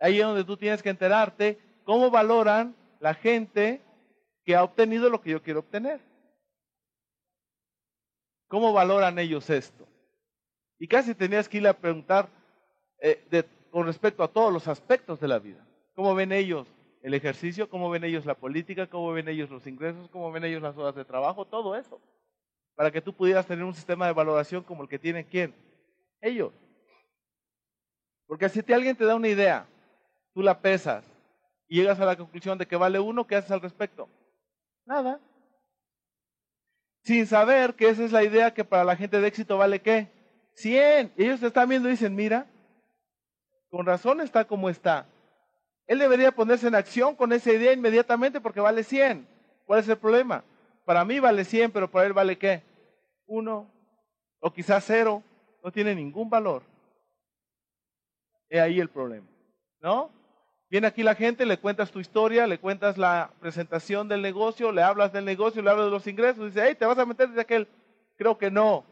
[0.00, 3.80] Ahí es donde tú tienes que enterarte cómo valoran la gente
[4.44, 6.00] que ha obtenido lo que yo quiero obtener.
[8.48, 9.86] ¿Cómo valoran ellos esto?
[10.78, 12.28] Y casi tenías que ir a preguntar
[13.00, 15.66] eh, con respecto a todos los aspectos de la vida.
[15.94, 16.68] ¿Cómo ven ellos
[17.04, 17.68] el ejercicio?
[17.68, 18.88] ¿Cómo ven ellos la política?
[18.88, 20.08] ¿Cómo ven ellos los ingresos?
[20.10, 21.44] ¿Cómo ven ellos las horas de trabajo?
[21.44, 22.00] Todo eso.
[22.74, 25.54] Para que tú pudieras tener un sistema de valoración como el que tienen quién?
[26.20, 26.52] Ellos.
[28.26, 29.66] Porque si alguien te da una idea,
[30.32, 31.04] tú la pesas
[31.68, 34.08] y llegas a la conclusión de que vale uno, ¿qué haces al respecto?
[34.84, 35.20] Nada
[37.04, 40.08] sin saber que esa es la idea que para la gente de éxito vale qué?
[40.54, 41.12] 100.
[41.16, 42.46] Y ellos te están viendo y dicen, mira,
[43.68, 45.06] con razón está como está.
[45.86, 49.26] Él debería ponerse en acción con esa idea inmediatamente porque vale 100.
[49.66, 50.44] ¿Cuál es el problema?
[50.84, 52.62] Para mí vale 100, pero para él vale qué?
[53.26, 53.70] Uno,
[54.40, 55.22] o quizás cero.
[55.62, 56.62] No tiene ningún valor.
[58.48, 59.26] Es ahí el problema.
[59.80, 60.10] ¿No?
[60.68, 64.82] Viene aquí la gente, le cuentas tu historia, le cuentas la presentación del negocio, le
[64.82, 67.42] hablas del negocio, le hablas de los ingresos, dice, hey, ¿te vas a meter desde
[67.42, 67.68] aquel?
[68.16, 68.84] Creo que no.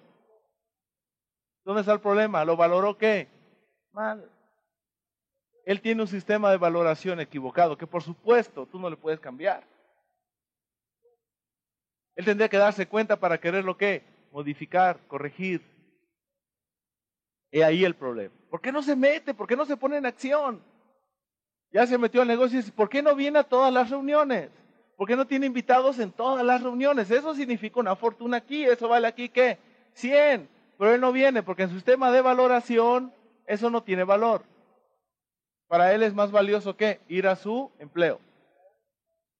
[1.64, 2.44] ¿Dónde está el problema?
[2.44, 3.28] ¿Lo valoró qué?
[3.92, 4.31] Mal.
[5.64, 9.64] Él tiene un sistema de valoración equivocado, que por supuesto tú no le puedes cambiar.
[12.14, 14.04] Él tendría que darse cuenta para quererlo qué?
[14.32, 15.62] Modificar, corregir.
[17.50, 18.34] Y ahí el problema.
[18.50, 19.34] ¿Por qué no se mete?
[19.34, 20.62] ¿Por qué no se pone en acción?
[21.72, 24.50] ya se metió al negocio y dice, ¿por qué no viene a todas las reuniones?
[24.96, 27.10] ¿Por qué no tiene invitados en todas las reuniones?
[27.10, 29.58] Eso significa una fortuna aquí, eso vale aquí, ¿qué?
[29.94, 30.48] 100.
[30.78, 33.12] Pero él no viene porque en su sistema de valoración
[33.46, 34.44] eso no tiene valor.
[35.72, 38.20] Para él es más valioso que ir a su empleo,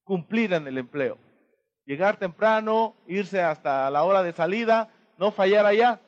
[0.03, 1.18] cumplir en el empleo,
[1.85, 6.01] llegar temprano, irse hasta la hora de salida, no fallar allá.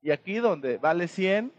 [0.00, 1.52] Y aquí donde vale 100,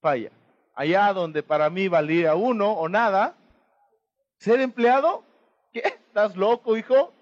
[0.00, 0.30] falla
[0.76, 3.34] allá donde para mí valía uno o nada,
[4.38, 5.24] ser empleado,
[5.72, 5.80] ¿qué?
[5.80, 7.12] ¿Estás loco, hijo?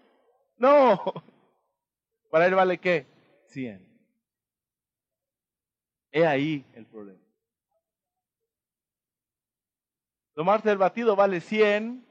[0.59, 1.03] No.
[2.31, 3.07] Para él vale qué?
[3.46, 3.88] 100.
[6.12, 7.27] He ahí el problema.
[10.38, 12.07] Tomarse el batido vale 100,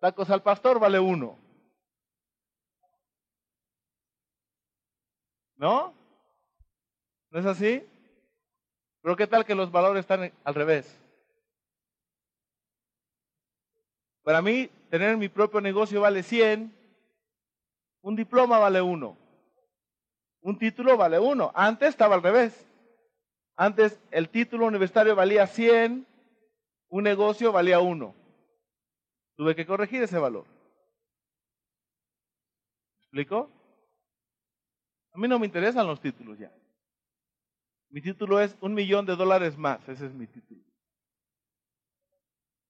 [0.00, 1.38] tacos al pastor vale uno.
[5.54, 5.94] ¿No?
[7.30, 7.86] ¿No es así?
[9.00, 10.98] Pero ¿qué tal que los valores están al revés?
[14.24, 16.76] Para mí, tener mi propio negocio vale 100,
[18.02, 19.16] un diploma vale 1,
[20.40, 21.52] un título vale 1.
[21.54, 22.66] Antes estaba al revés.
[23.54, 26.08] Antes el título universitario valía 100,
[26.94, 28.14] un negocio valía 1.
[29.34, 30.46] Tuve que corregir ese valor.
[30.46, 30.52] ¿Me
[33.00, 33.50] explico?
[35.10, 36.52] A mí no me interesan los títulos ya.
[37.88, 40.62] Mi título es un millón de dólares más, ese es mi título.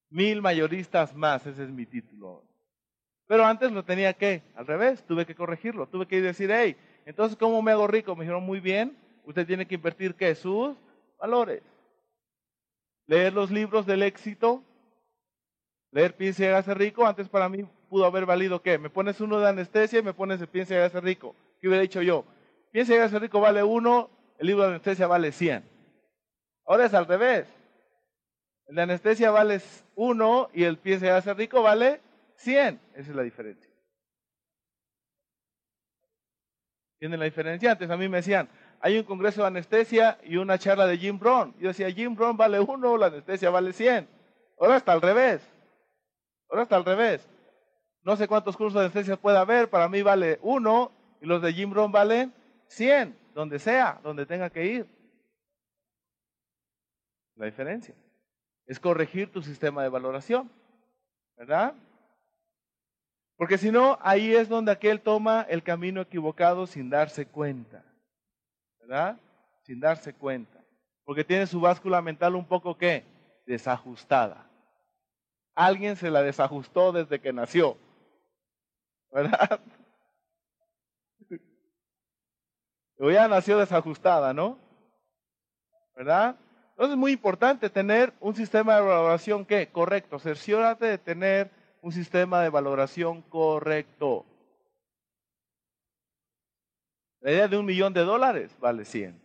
[0.09, 2.45] Mil mayoristas más, ese es mi título.
[3.27, 7.37] Pero antes lo tenía que, al revés, tuve que corregirlo, tuve que decir, hey, entonces
[7.37, 8.17] ¿cómo me hago rico?
[8.17, 10.35] Me dijeron, muy bien, usted tiene que invertir qué?
[10.35, 10.79] Sus
[11.19, 11.74] valores.
[13.07, 14.63] Leer los libros del éxito,
[15.91, 18.79] leer Piense y hágase rico, antes para mí pudo haber valido qué?
[18.79, 21.37] Me pones uno de anestesia y me pones el Piense y hágase rico.
[21.61, 22.25] ¿Qué hubiera dicho yo?
[22.73, 25.65] Piense y hágase rico vale uno, el libro de anestesia vale 100.
[26.67, 27.47] Ahora es al revés.
[28.67, 29.61] El de anestesia vale
[29.95, 32.01] 1 y el pie se hace rico vale
[32.37, 32.81] 100.
[32.95, 33.71] Esa es la diferencia.
[36.99, 37.73] ¿Tienen la diferencia?
[37.73, 38.49] Antes a mí me decían,
[38.85, 41.55] hay un congreso de anestesia y una charla de Jim Brown.
[41.59, 44.07] Yo decía, Jim Brown vale 1, la anestesia vale 100.
[44.61, 45.41] Ahora está al revés.
[46.51, 47.27] Ahora está al revés.
[48.03, 50.93] No sé cuántos cursos de anestesia puede haber, para mí vale uno
[51.23, 52.35] y los de Jim Rohn valen
[52.67, 54.87] 100, donde sea, donde tenga que ir.
[57.37, 57.95] La diferencia
[58.67, 60.51] es corregir tu sistema de valoración,
[61.39, 61.73] ¿verdad?
[63.39, 67.83] Porque si no, ahí es donde aquel toma el camino equivocado sin darse cuenta,
[68.87, 69.19] ¿verdad?
[69.63, 70.63] Sin darse cuenta.
[71.05, 73.05] Porque tiene su báscula mental un poco, ¿qué?
[73.47, 74.47] Desajustada.
[75.55, 77.77] Alguien se la desajustó desde que nació,
[79.11, 79.61] ¿verdad?
[82.97, 84.57] O ya nació desajustada, ¿no?
[85.97, 86.37] ¿Verdad?
[86.71, 90.21] Entonces es muy importante tener un sistema de valoración que correcto.
[90.21, 91.51] Cerciórate de tener
[91.83, 94.25] un sistema de valoración correcto.
[97.25, 99.19] La idea de un millón de dólares vale 100.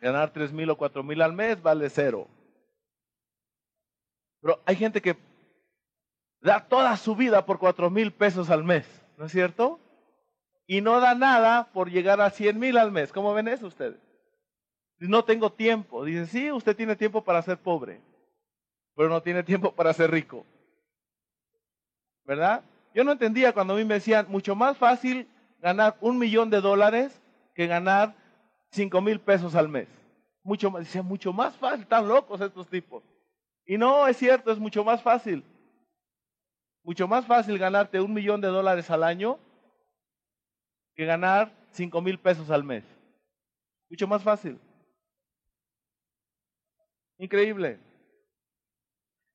[0.00, 2.26] Ganar tres mil o cuatro mil al mes vale cero.
[4.40, 5.16] Pero hay gente que
[6.40, 8.84] da toda su vida por cuatro mil pesos al mes,
[9.16, 9.78] ¿no es cierto?
[10.66, 13.12] Y no da nada por llegar a cien mil al mes.
[13.12, 14.00] ¿Cómo ven eso ustedes?
[14.98, 16.04] No tengo tiempo.
[16.04, 18.00] Dice, sí, usted tiene tiempo para ser pobre,
[18.96, 20.44] pero no tiene tiempo para ser rico.
[22.24, 22.64] ¿Verdad?
[22.94, 25.28] Yo no entendía cuando a mí me decían, mucho más fácil
[25.60, 27.20] ganar un millón de dólares
[27.54, 28.14] que ganar
[28.70, 29.88] cinco mil pesos al mes.
[30.44, 33.02] Mucho más, mucho más fácil, están locos estos tipos.
[33.66, 35.42] Y no, es cierto, es mucho más fácil.
[36.84, 39.38] Mucho más fácil ganarte un millón de dólares al año
[40.94, 42.84] que ganar cinco mil pesos al mes.
[43.90, 44.58] Mucho más fácil.
[47.18, 47.80] Increíble.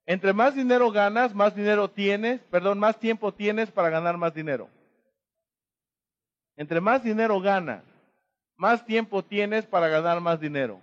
[0.10, 4.68] Entre más dinero ganas, más dinero tienes, perdón, más tiempo tienes para ganar más dinero.
[6.56, 7.84] Entre más dinero ganas,
[8.58, 10.82] más tiempo tienes para ganar más dinero.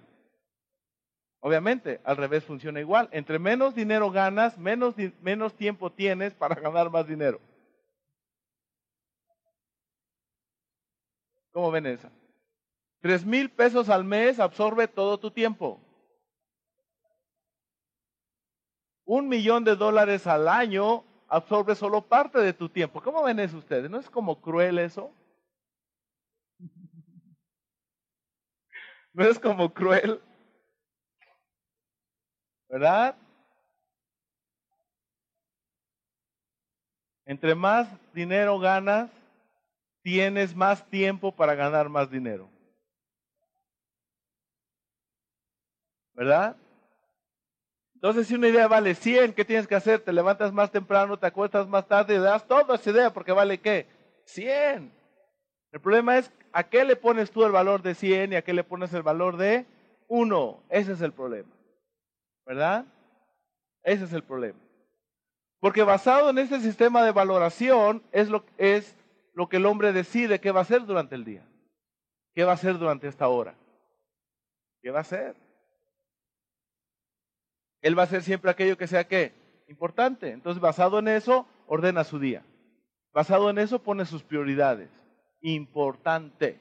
[1.40, 3.08] Obviamente, al revés funciona igual.
[3.10, 7.40] Entre menos dinero ganas, menos, menos tiempo tienes para ganar más dinero.
[11.50, 12.12] ¿Cómo ven esa?
[13.00, 15.80] Tres mil pesos al mes absorbe todo tu tiempo.
[19.06, 23.00] Un millón de dólares al año absorbe solo parte de tu tiempo.
[23.00, 23.88] ¿Cómo ven eso ustedes?
[23.88, 25.12] ¿No es como cruel eso?
[29.12, 30.20] ¿No es como cruel?
[32.68, 33.16] ¿Verdad?
[37.24, 39.08] Entre más dinero ganas,
[40.02, 42.50] tienes más tiempo para ganar más dinero.
[46.12, 46.56] ¿Verdad?
[48.06, 49.98] Entonces, si una idea vale 100, ¿qué tienes que hacer?
[49.98, 53.58] Te levantas más temprano, te acuestas más tarde y das toda esa idea porque vale
[53.58, 53.88] qué?
[54.26, 54.92] 100.
[55.72, 58.52] El problema es a qué le pones tú el valor de 100 y a qué
[58.52, 59.66] le pones el valor de
[60.06, 60.62] 1.
[60.68, 61.48] Ese es el problema.
[62.44, 62.86] ¿verdad?
[63.82, 64.60] Ese es el problema.
[65.58, 68.94] Porque basado en este sistema de valoración es lo, es
[69.34, 71.44] lo que el hombre decide qué va a hacer durante el día.
[72.36, 73.56] ¿Qué va a hacer durante esta hora?
[74.80, 75.34] ¿Qué va a hacer?
[77.86, 79.32] Él va a hacer siempre aquello que sea qué?
[79.68, 80.32] Importante.
[80.32, 82.42] Entonces, basado en eso, ordena su día.
[83.12, 84.90] Basado en eso, pone sus prioridades.
[85.40, 86.58] Importante.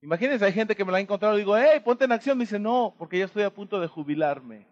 [0.00, 2.38] Imagínense, hay gente que me la ha encontrado y digo, hey, ponte en acción.
[2.38, 4.66] Me dice, no, porque ya estoy a punto de jubilarme.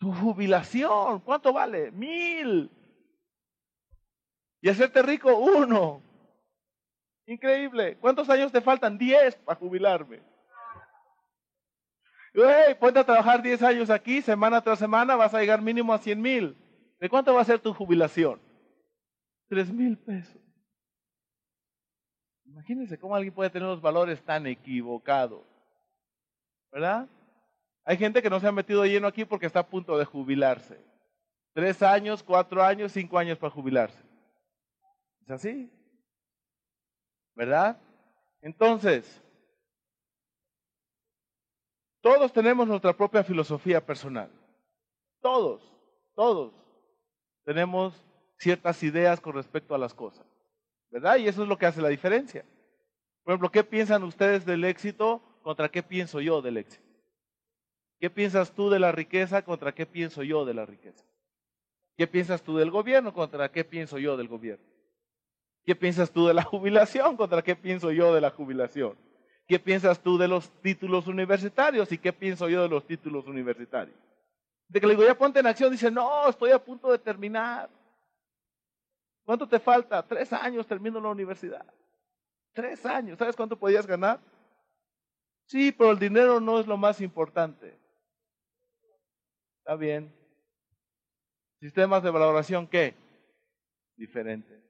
[0.00, 1.92] Tu jubilación, ¿cuánto vale?
[1.92, 2.68] Mil.
[4.60, 6.02] Y hacerte rico, uno.
[7.26, 7.96] Increíble.
[8.00, 8.98] ¿Cuántos años te faltan?
[8.98, 10.20] Diez para jubilarme.
[12.38, 15.98] Hey, ponte a trabajar diez años aquí, semana tras semana, vas a llegar mínimo a
[15.98, 16.54] cien mil.
[17.00, 18.38] ¿De cuánto va a ser tu jubilación?
[19.48, 20.42] Tres mil pesos.
[22.44, 25.46] Imagínense cómo alguien puede tener los valores tan equivocados.
[26.70, 27.08] ¿Verdad?
[27.84, 30.78] Hay gente que no se ha metido lleno aquí porque está a punto de jubilarse.
[31.54, 34.02] Tres años, cuatro años, cinco años para jubilarse.
[35.22, 35.70] Es así.
[37.34, 37.78] ¿Verdad?
[38.42, 39.22] Entonces,
[42.06, 44.30] todos tenemos nuestra propia filosofía personal.
[45.20, 45.60] Todos,
[46.14, 46.52] todos
[47.44, 48.00] tenemos
[48.38, 50.24] ciertas ideas con respecto a las cosas.
[50.88, 51.16] ¿verdad?
[51.16, 52.44] Y eso es lo que hace la diferencia.
[53.24, 56.86] Por ejemplo, ¿qué piensan ustedes del éxito contra qué pienso yo del éxito?
[57.98, 61.04] ¿Qué piensas tú de la riqueza contra qué pienso yo de la riqueza?
[61.96, 64.64] ¿Qué piensas tú del gobierno contra qué pienso yo del gobierno?
[65.64, 68.96] ¿Qué piensas tú de la jubilación contra qué pienso yo de la jubilación?
[69.46, 73.96] ¿Qué piensas tú de los títulos universitarios y qué pienso yo de los títulos universitarios?
[74.68, 77.70] De que le digo, ya ponte en acción, dice, no, estoy a punto de terminar.
[79.24, 80.02] ¿Cuánto te falta?
[80.02, 81.64] Tres años termino la universidad.
[82.52, 83.18] Tres años.
[83.18, 84.18] ¿Sabes cuánto podías ganar?
[85.46, 87.78] Sí, pero el dinero no es lo más importante.
[89.58, 90.12] Está bien.
[91.60, 92.94] Sistemas de valoración, ¿qué?
[93.96, 94.60] Diferentes.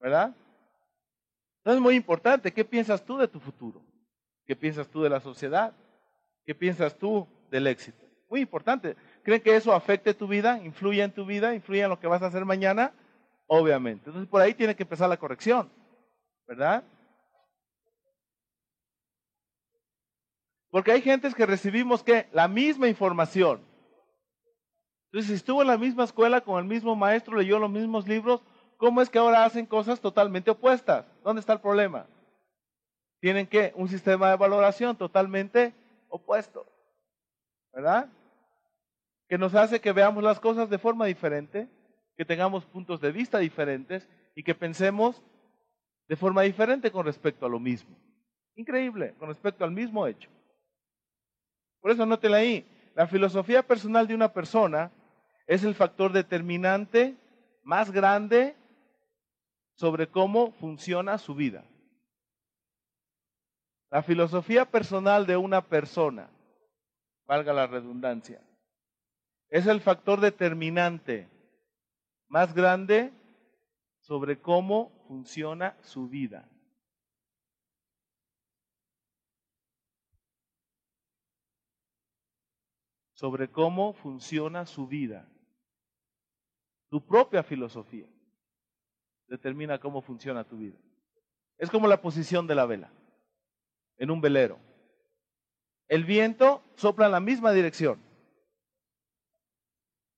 [0.00, 0.34] ¿Verdad?
[1.58, 2.52] Entonces es muy importante.
[2.52, 3.82] ¿Qué piensas tú de tu futuro?
[4.46, 5.74] ¿Qué piensas tú de la sociedad?
[6.44, 8.04] ¿Qué piensas tú del éxito?
[8.28, 8.96] Muy importante.
[9.22, 10.62] ¿Creen que eso afecte tu vida?
[10.62, 11.54] ¿Influye en tu vida?
[11.54, 12.92] ¿Influye en lo que vas a hacer mañana?
[13.46, 14.10] Obviamente.
[14.10, 15.70] Entonces por ahí tiene que empezar la corrección.
[16.46, 16.84] ¿Verdad?
[20.74, 23.60] Porque hay gentes que recibimos que la misma información.
[25.06, 28.42] Entonces, si estuvo en la misma escuela con el mismo maestro, leyó los mismos libros,
[28.76, 31.06] ¿cómo es que ahora hacen cosas totalmente opuestas?
[31.22, 32.08] ¿Dónde está el problema?
[33.24, 35.72] Tienen que un sistema de valoración totalmente
[36.10, 36.66] opuesto.
[37.72, 38.12] ¿Verdad?
[39.30, 41.66] Que nos hace que veamos las cosas de forma diferente,
[42.18, 45.22] que tengamos puntos de vista diferentes y que pensemos
[46.06, 47.96] de forma diferente con respecto a lo mismo.
[48.56, 50.28] Increíble, con respecto al mismo hecho.
[51.80, 52.66] Por eso anótela ahí.
[52.94, 54.92] La filosofía personal de una persona
[55.46, 57.16] es el factor determinante
[57.62, 58.54] más grande
[59.76, 61.64] sobre cómo funciona su vida.
[63.94, 66.28] La filosofía personal de una persona,
[67.26, 68.42] valga la redundancia,
[69.48, 71.30] es el factor determinante
[72.26, 73.12] más grande
[74.00, 76.50] sobre cómo funciona su vida.
[83.12, 85.26] sobre cómo funciona su vida.
[86.90, 88.08] Tu propia filosofía
[89.28, 90.76] determina cómo funciona tu vida.
[91.56, 92.90] Es como la posición de la vela
[93.98, 94.58] en un velero.
[95.88, 97.98] El viento sopla en la misma dirección.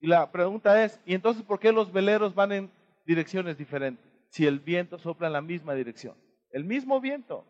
[0.01, 2.71] Y la pregunta es, ¿y entonces por qué los veleros van en
[3.05, 4.05] direcciones diferentes?
[4.31, 6.15] Si el viento sopla en la misma dirección.
[6.51, 7.45] El mismo viento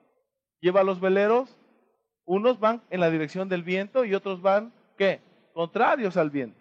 [0.61, 1.57] lleva a los veleros,
[2.25, 5.21] unos van en la dirección del viento y otros van, ¿qué?
[5.57, 6.61] contrarios al viento.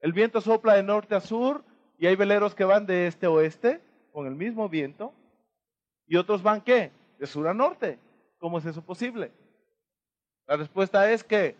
[0.00, 1.64] El viento sopla de norte a sur
[1.98, 3.80] y hay veleros que van de este a oeste
[4.12, 5.14] con el mismo viento
[6.06, 6.90] y otros van qué?
[7.18, 7.98] De sur a norte.
[8.42, 9.30] ¿Cómo es eso posible?
[10.48, 11.54] La respuesta es que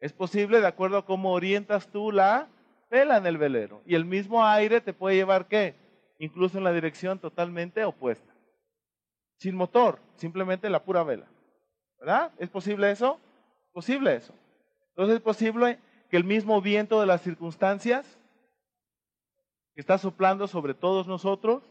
[0.00, 2.48] es posible de acuerdo a cómo orientas tú la
[2.90, 3.82] vela en el velero.
[3.86, 5.76] Y el mismo aire te puede llevar qué?
[6.18, 8.34] Incluso en la dirección totalmente opuesta.
[9.36, 11.28] Sin motor, simplemente la pura vela.
[12.00, 12.32] ¿Verdad?
[12.38, 13.20] ¿Es posible eso?
[13.72, 14.34] Posible eso.
[14.88, 15.78] Entonces es posible
[16.10, 18.18] que el mismo viento de las circunstancias
[19.76, 21.62] que está soplando sobre todos nosotros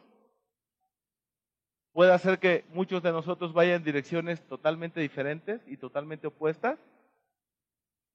[1.97, 6.77] pueda hacer que muchos de nosotros vayan en direcciones totalmente diferentes y totalmente opuestas.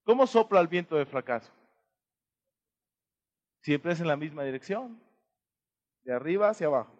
[0.04, 1.50] ¿Cómo sopla el viento de fracaso?
[3.62, 5.02] Siempre es en la misma dirección,
[6.04, 6.94] de arriba hacia abajo.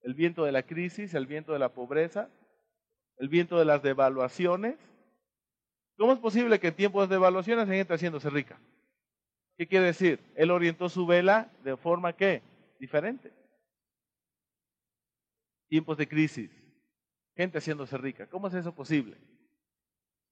[0.00, 2.30] El viento de la crisis, el viento de la pobreza,
[3.18, 4.78] el viento de las devaluaciones,
[5.98, 8.58] ¿Cómo es posible que en tiempos de evaluaciones hay gente haciéndose rica?
[9.58, 10.18] ¿Qué quiere decir?
[10.34, 12.40] Él orientó su vela de forma que
[12.78, 13.30] diferente.
[15.70, 16.50] Tiempos de crisis,
[17.36, 18.26] gente haciéndose rica.
[18.26, 19.16] ¿Cómo es eso posible?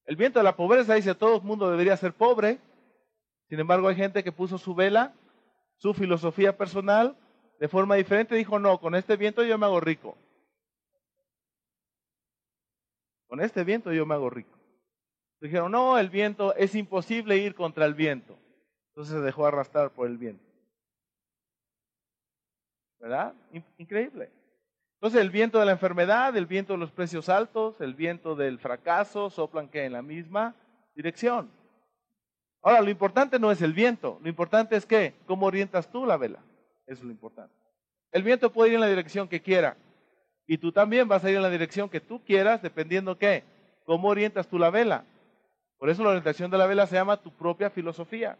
[0.03, 2.59] El viento de la pobreza dice todo el mundo debería ser pobre.
[3.47, 5.15] Sin embargo, hay gente que puso su vela,
[5.77, 7.17] su filosofía personal,
[7.57, 8.35] de forma diferente.
[8.35, 10.17] Dijo, no, con este viento yo me hago rico.
[13.27, 14.59] Con este viento yo me hago rico.
[15.39, 18.37] Dijeron, no, el viento, es imposible ir contra el viento.
[18.89, 20.43] Entonces se dejó arrastrar por el viento.
[22.99, 23.33] ¿Verdad?
[23.77, 24.38] Increíble.
[24.99, 28.59] Entonces el viento de la enfermedad, el viento de los precios altos, el viento del
[28.59, 30.55] fracaso, soplan que en la misma
[30.93, 31.49] dirección.
[32.61, 36.17] Ahora, lo importante no es el viento, lo importante es que, ¿cómo orientas tú la
[36.17, 36.39] vela?
[36.85, 37.55] Eso es lo importante.
[38.11, 39.77] El viento puede ir en la dirección que quiera
[40.45, 43.45] y tú también vas a ir en la dirección que tú quieras, dependiendo qué,
[43.85, 45.05] cómo orientas tú la vela.
[45.77, 48.37] Por eso la orientación de la vela se llama tu propia filosofía,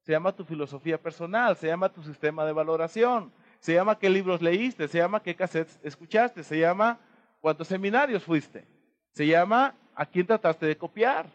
[0.00, 3.30] se llama tu filosofía personal, se llama tu sistema de valoración,
[3.60, 6.98] se llama qué libros leíste, se llama qué cassettes escuchaste, se llama
[7.40, 8.66] cuántos seminarios fuiste,
[9.12, 11.26] se llama a quién trataste de copiar.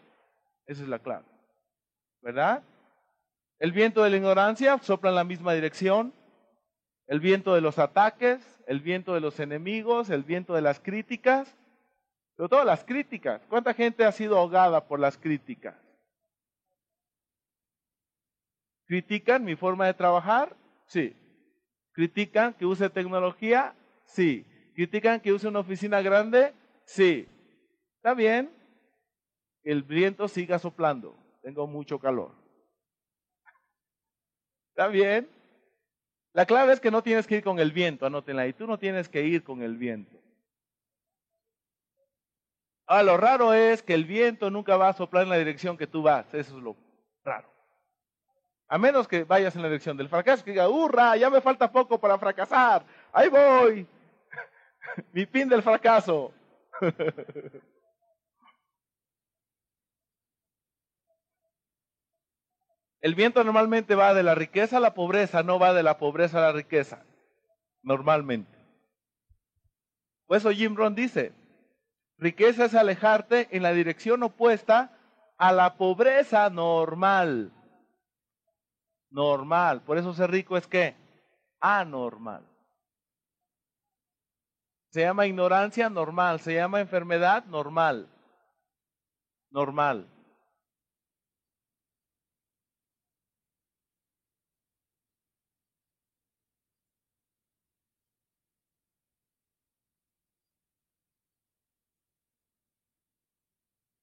[0.66, 1.26] Esa es la clave.
[2.22, 2.62] ¿Verdad?
[3.58, 6.12] El viento de la ignorancia sopla en la misma dirección.
[7.06, 11.54] El viento de los ataques, el viento de los enemigos, el viento de las críticas,
[12.36, 13.42] pero todas las críticas.
[13.48, 15.76] ¿Cuánta gente ha sido ahogada por las críticas?
[18.86, 20.56] ¿Critican mi forma de trabajar?
[20.86, 21.14] Sí.
[21.94, 23.74] ¿Critican que use tecnología?
[24.04, 24.44] Sí.
[24.74, 26.52] ¿Critican que use una oficina grande?
[26.84, 27.26] Sí.
[27.96, 28.50] Está bien.
[29.62, 31.16] El viento siga soplando.
[31.40, 32.32] Tengo mucho calor.
[34.70, 35.28] ¿Está bien?
[36.32, 38.52] La clave es que no tienes que ir con el viento, anótenla ahí.
[38.52, 40.18] Tú no tienes que ir con el viento.
[42.86, 45.86] Ah, lo raro es que el viento nunca va a soplar en la dirección que
[45.86, 46.26] tú vas.
[46.34, 46.76] Eso es lo
[47.22, 47.53] raro.
[48.68, 51.70] A menos que vayas en la dirección del fracaso, que diga, hurra, ya me falta
[51.70, 53.86] poco para fracasar, ahí voy,
[55.12, 56.32] mi fin del fracaso.
[63.04, 66.38] El viento normalmente va de la riqueza a la pobreza, no va de la pobreza
[66.38, 67.04] a la riqueza,
[67.82, 68.56] normalmente.
[70.26, 71.34] Por eso Jim Rohn dice,
[72.16, 74.96] riqueza es alejarte en la dirección opuesta
[75.36, 77.52] a la pobreza normal.
[79.14, 79.80] Normal.
[79.82, 80.96] Por eso ser rico es que
[81.60, 82.44] anormal.
[84.90, 88.08] Se llama ignorancia normal, se llama enfermedad normal.
[89.50, 90.08] Normal.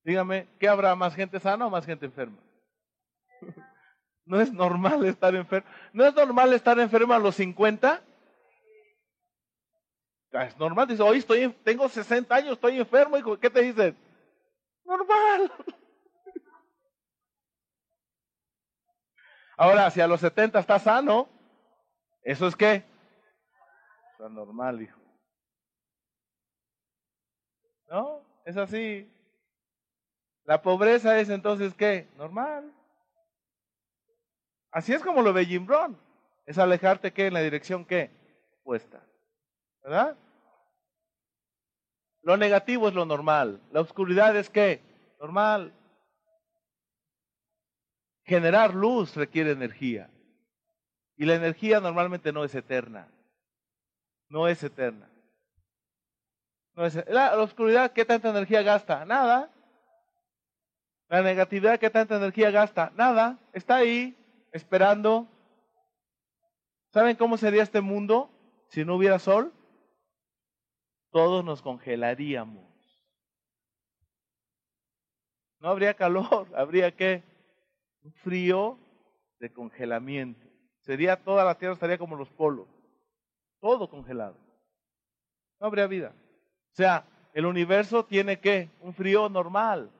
[0.04, 0.96] Dígame, ¿qué habrá?
[0.96, 2.38] ¿Más gente sana o más gente enferma?
[4.32, 5.70] No es normal estar enfermo.
[5.92, 8.02] ¿No es normal estar enfermo a los 50?
[10.32, 13.98] Es normal, dice, hoy estoy, tengo 60 años, estoy enfermo, y ¿qué te dicen?
[14.86, 15.52] Normal.
[19.58, 21.28] Ahora, si a los 70 está sano,
[22.24, 22.86] ¿eso es qué?
[24.14, 24.98] Está normal, hijo.
[27.90, 28.24] ¿No?
[28.46, 29.12] Es así.
[30.46, 32.08] La pobreza es entonces qué?
[32.16, 32.74] Normal.
[34.72, 35.98] Así es como lo ve Jim Brown.
[36.46, 37.28] Es alejarte qué?
[37.28, 38.10] En la dirección qué?
[38.64, 39.04] Puesta.
[39.84, 40.18] ¿Verdad?
[42.24, 43.62] Lo negativo es lo normal.
[43.72, 44.82] La oscuridad es qué?
[45.20, 45.74] Normal.
[48.24, 50.10] Generar luz requiere energía.
[51.18, 53.08] Y la energía normalmente no es eterna.
[54.30, 55.10] No es eterna.
[56.78, 59.04] Es, la, la oscuridad, ¿qué tanta energía gasta?
[59.06, 59.50] Nada.
[61.10, 62.92] La negatividad, ¿qué tanta energía gasta?
[62.96, 63.38] Nada.
[63.52, 64.16] Está ahí,
[64.52, 65.28] esperando.
[66.90, 68.30] ¿Saben cómo sería este mundo
[68.70, 69.54] si no hubiera sol?
[71.12, 72.66] todos nos congelaríamos.
[75.60, 77.24] No habría calor, habría que
[78.02, 78.80] un frío
[79.40, 80.48] de congelamiento.
[80.80, 82.68] Sería toda la tierra estaría como los polos,
[83.60, 84.36] todo congelado.
[85.60, 86.16] No habría vida.
[86.72, 89.92] O sea, el universo tiene que un frío normal.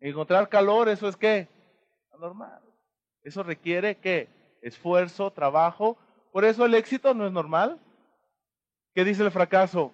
[0.00, 1.48] Encontrar calor, eso es qué?
[2.18, 2.60] Normal.
[3.22, 4.28] Eso requiere qué?
[4.62, 5.98] Esfuerzo, trabajo.
[6.32, 7.78] Por eso el éxito no es normal.
[8.94, 9.92] ¿Qué dice el fracaso?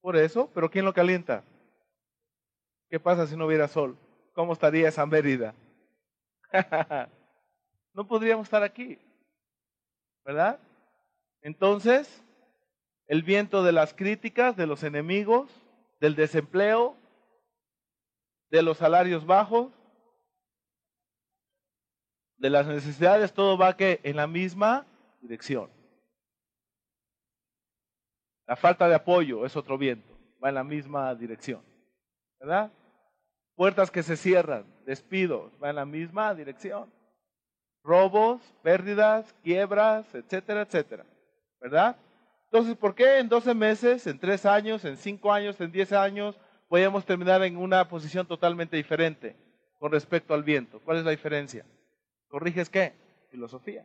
[0.00, 1.42] Por eso, pero ¿quién lo calienta?
[2.88, 3.96] ¿Qué pasa si no hubiera sol?
[4.34, 5.54] ¿Cómo estaría esa Mérida?
[7.92, 8.98] no podríamos estar aquí,
[10.24, 10.60] ¿verdad?
[11.42, 12.22] Entonces,
[13.08, 15.50] el viento de las críticas, de los enemigos,
[16.00, 16.96] del desempleo,
[18.50, 19.72] de los salarios bajos,
[22.36, 24.86] de las necesidades, todo va que en la misma
[25.20, 25.70] dirección.
[28.46, 31.62] La falta de apoyo es otro viento, va en la misma dirección.
[32.38, 32.70] ¿Verdad?
[33.56, 36.92] Puertas que se cierran, despidos, va en la misma dirección.
[37.82, 41.06] Robos, pérdidas, quiebras, etcétera, etcétera.
[41.60, 41.96] ¿Verdad?
[42.44, 46.38] Entonces, ¿por qué en 12 meses, en 3 años, en 5 años, en 10 años,
[46.68, 49.36] podemos terminar en una posición totalmente diferente
[49.78, 50.80] con respecto al viento?
[50.80, 51.64] ¿Cuál es la diferencia?
[52.28, 52.92] ¿Corriges qué?
[53.30, 53.84] Filosofía.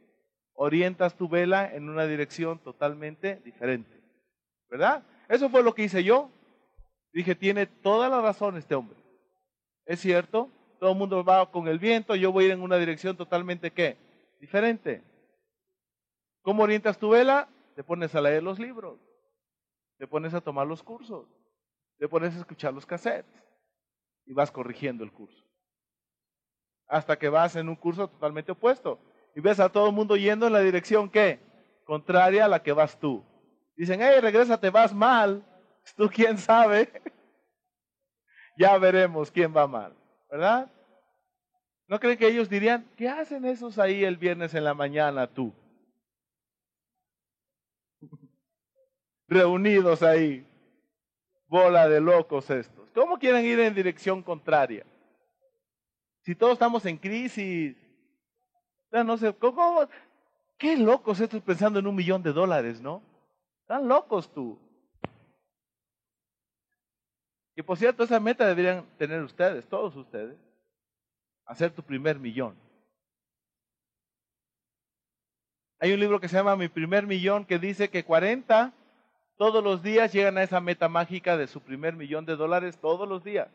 [0.53, 4.01] Orientas tu vela en una dirección totalmente diferente.
[4.69, 5.03] ¿Verdad?
[5.29, 6.29] Eso fue lo que hice yo.
[7.13, 8.97] Dije, tiene toda la razón este hombre.
[9.85, 12.77] Es cierto, todo el mundo va con el viento, yo voy a ir en una
[12.77, 13.97] dirección totalmente qué?
[14.39, 15.03] Diferente.
[16.41, 17.47] ¿Cómo orientas tu vela?
[17.75, 18.97] Te pones a leer los libros,
[19.97, 21.25] te pones a tomar los cursos,
[22.01, 23.31] te pones a escuchar los cassettes
[24.25, 25.45] y vas corrigiendo el curso.
[26.87, 28.97] Hasta que vas en un curso totalmente opuesto
[29.35, 31.39] y ves a todo el mundo yendo en la dirección que
[31.85, 33.23] contraria a la que vas tú.
[33.75, 35.45] Dicen, hey, regrésate, vas mal.
[35.95, 36.91] ¿Tú quién sabe?
[38.57, 39.95] ya veremos quién va mal,
[40.27, 40.71] ¿verdad?
[41.87, 45.53] ¿No creen que ellos dirían, ¿qué hacen esos ahí el viernes en la mañana tú?
[49.27, 50.47] Reunidos ahí,
[51.51, 52.89] bola de locos estos.
[52.91, 54.85] ¿Cómo quieren ir en dirección contraria?
[56.21, 57.75] Si todos estamos en crisis,
[58.89, 59.85] no sé, ¿cómo?
[60.57, 63.03] Qué locos estos pensando en un millón de dólares, ¿no?
[63.63, 64.57] Están locos tú.
[67.53, 70.37] Y por cierto, esa meta deberían tener ustedes, todos ustedes,
[71.45, 72.55] hacer tu primer millón.
[75.79, 78.73] Hay un libro que se llama Mi primer millón que dice que 40
[79.41, 83.09] todos los días llegan a esa meta mágica de su primer millón de dólares todos
[83.09, 83.49] los días.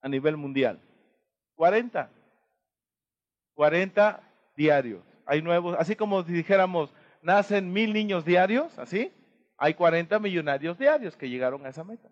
[0.00, 0.80] a nivel mundial.
[1.54, 2.10] 40.
[3.54, 4.20] 40
[4.56, 5.04] diarios.
[5.24, 6.92] Hay nuevos, así como dijéramos,
[7.22, 9.12] nacen mil niños diarios, así,
[9.56, 12.08] hay 40 millonarios diarios que llegaron a esa meta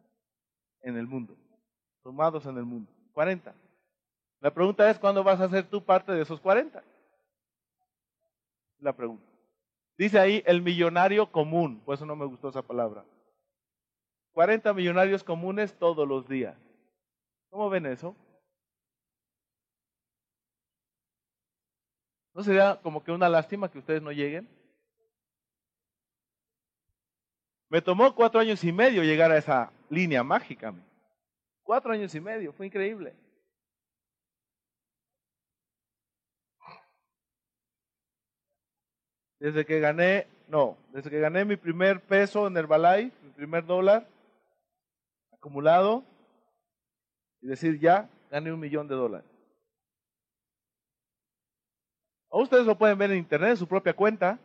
[0.83, 1.37] en el mundo,
[2.05, 2.89] sumados en el mundo.
[3.15, 3.53] 40.
[4.39, 6.85] La pregunta es, ¿cuándo vas a ser tú parte de esos 40?
[8.79, 9.36] La pregunta.
[9.99, 13.05] Dice ahí el millonario común, por eso no me gustó esa palabra.
[14.33, 16.57] 40 millonarios comunes todos los días.
[17.49, 18.15] ¿Cómo ven eso?
[22.35, 24.47] ¿No sería como que una lástima que ustedes no lleguen?
[27.71, 30.75] Me tomó cuatro años y medio llegar a esa línea mágica.
[31.63, 33.15] Cuatro años y medio, fue increíble.
[39.47, 44.05] Desde que gané, no, desde que gané mi primer peso en Herbalife, mi primer dólar
[45.31, 46.03] acumulado,
[47.41, 49.31] y decir ya, gané un millón de dólares.
[52.29, 54.37] O ustedes lo pueden ver en internet, en su propia cuenta.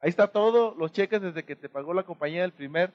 [0.00, 2.94] Ahí está todo, los cheques desde que te pagó la compañía el primer,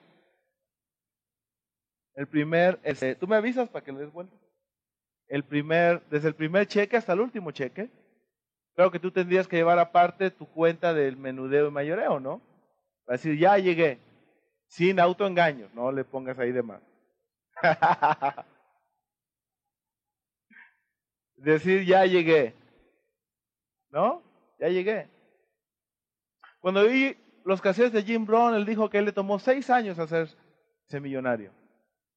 [2.16, 4.36] el primer, este, tú me avisas para que le des vuelta.
[5.28, 7.92] El primer, desde el primer cheque hasta el último cheque.
[8.80, 12.40] Claro que tú tendrías que llevar aparte tu cuenta del menudeo y mayoreo, ¿no?
[13.04, 14.00] Para decir, ya llegué,
[14.68, 16.82] sin autoengaño, no le pongas ahí de más.
[21.36, 22.56] decir, ya llegué.
[23.90, 24.24] ¿No?
[24.58, 25.10] Ya llegué.
[26.62, 30.00] Cuando vi los cassettes de Jim Brown, él dijo que él le tomó seis años
[30.00, 30.38] hacerse
[31.02, 31.52] millonario.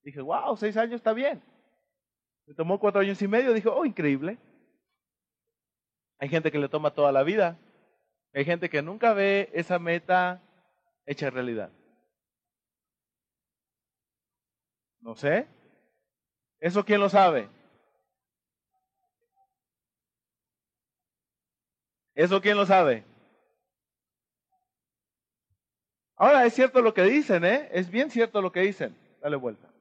[0.05, 1.43] Dije, wow, seis años está bien.
[2.47, 3.53] Le tomó cuatro años y medio.
[3.53, 4.39] Dije, oh, increíble.
[6.23, 7.59] Hay gente que le toma toda la vida.
[8.33, 10.41] Hay gente que nunca ve esa meta
[11.05, 11.69] hecha realidad.
[15.01, 15.49] No sé.
[16.61, 17.49] ¿Eso quién lo sabe?
[22.15, 23.05] ¿Eso quién lo sabe?
[26.15, 27.69] Ahora es cierto lo que dicen, ¿eh?
[27.73, 28.97] Es bien cierto lo que dicen.
[29.21, 29.72] Dale vuelta.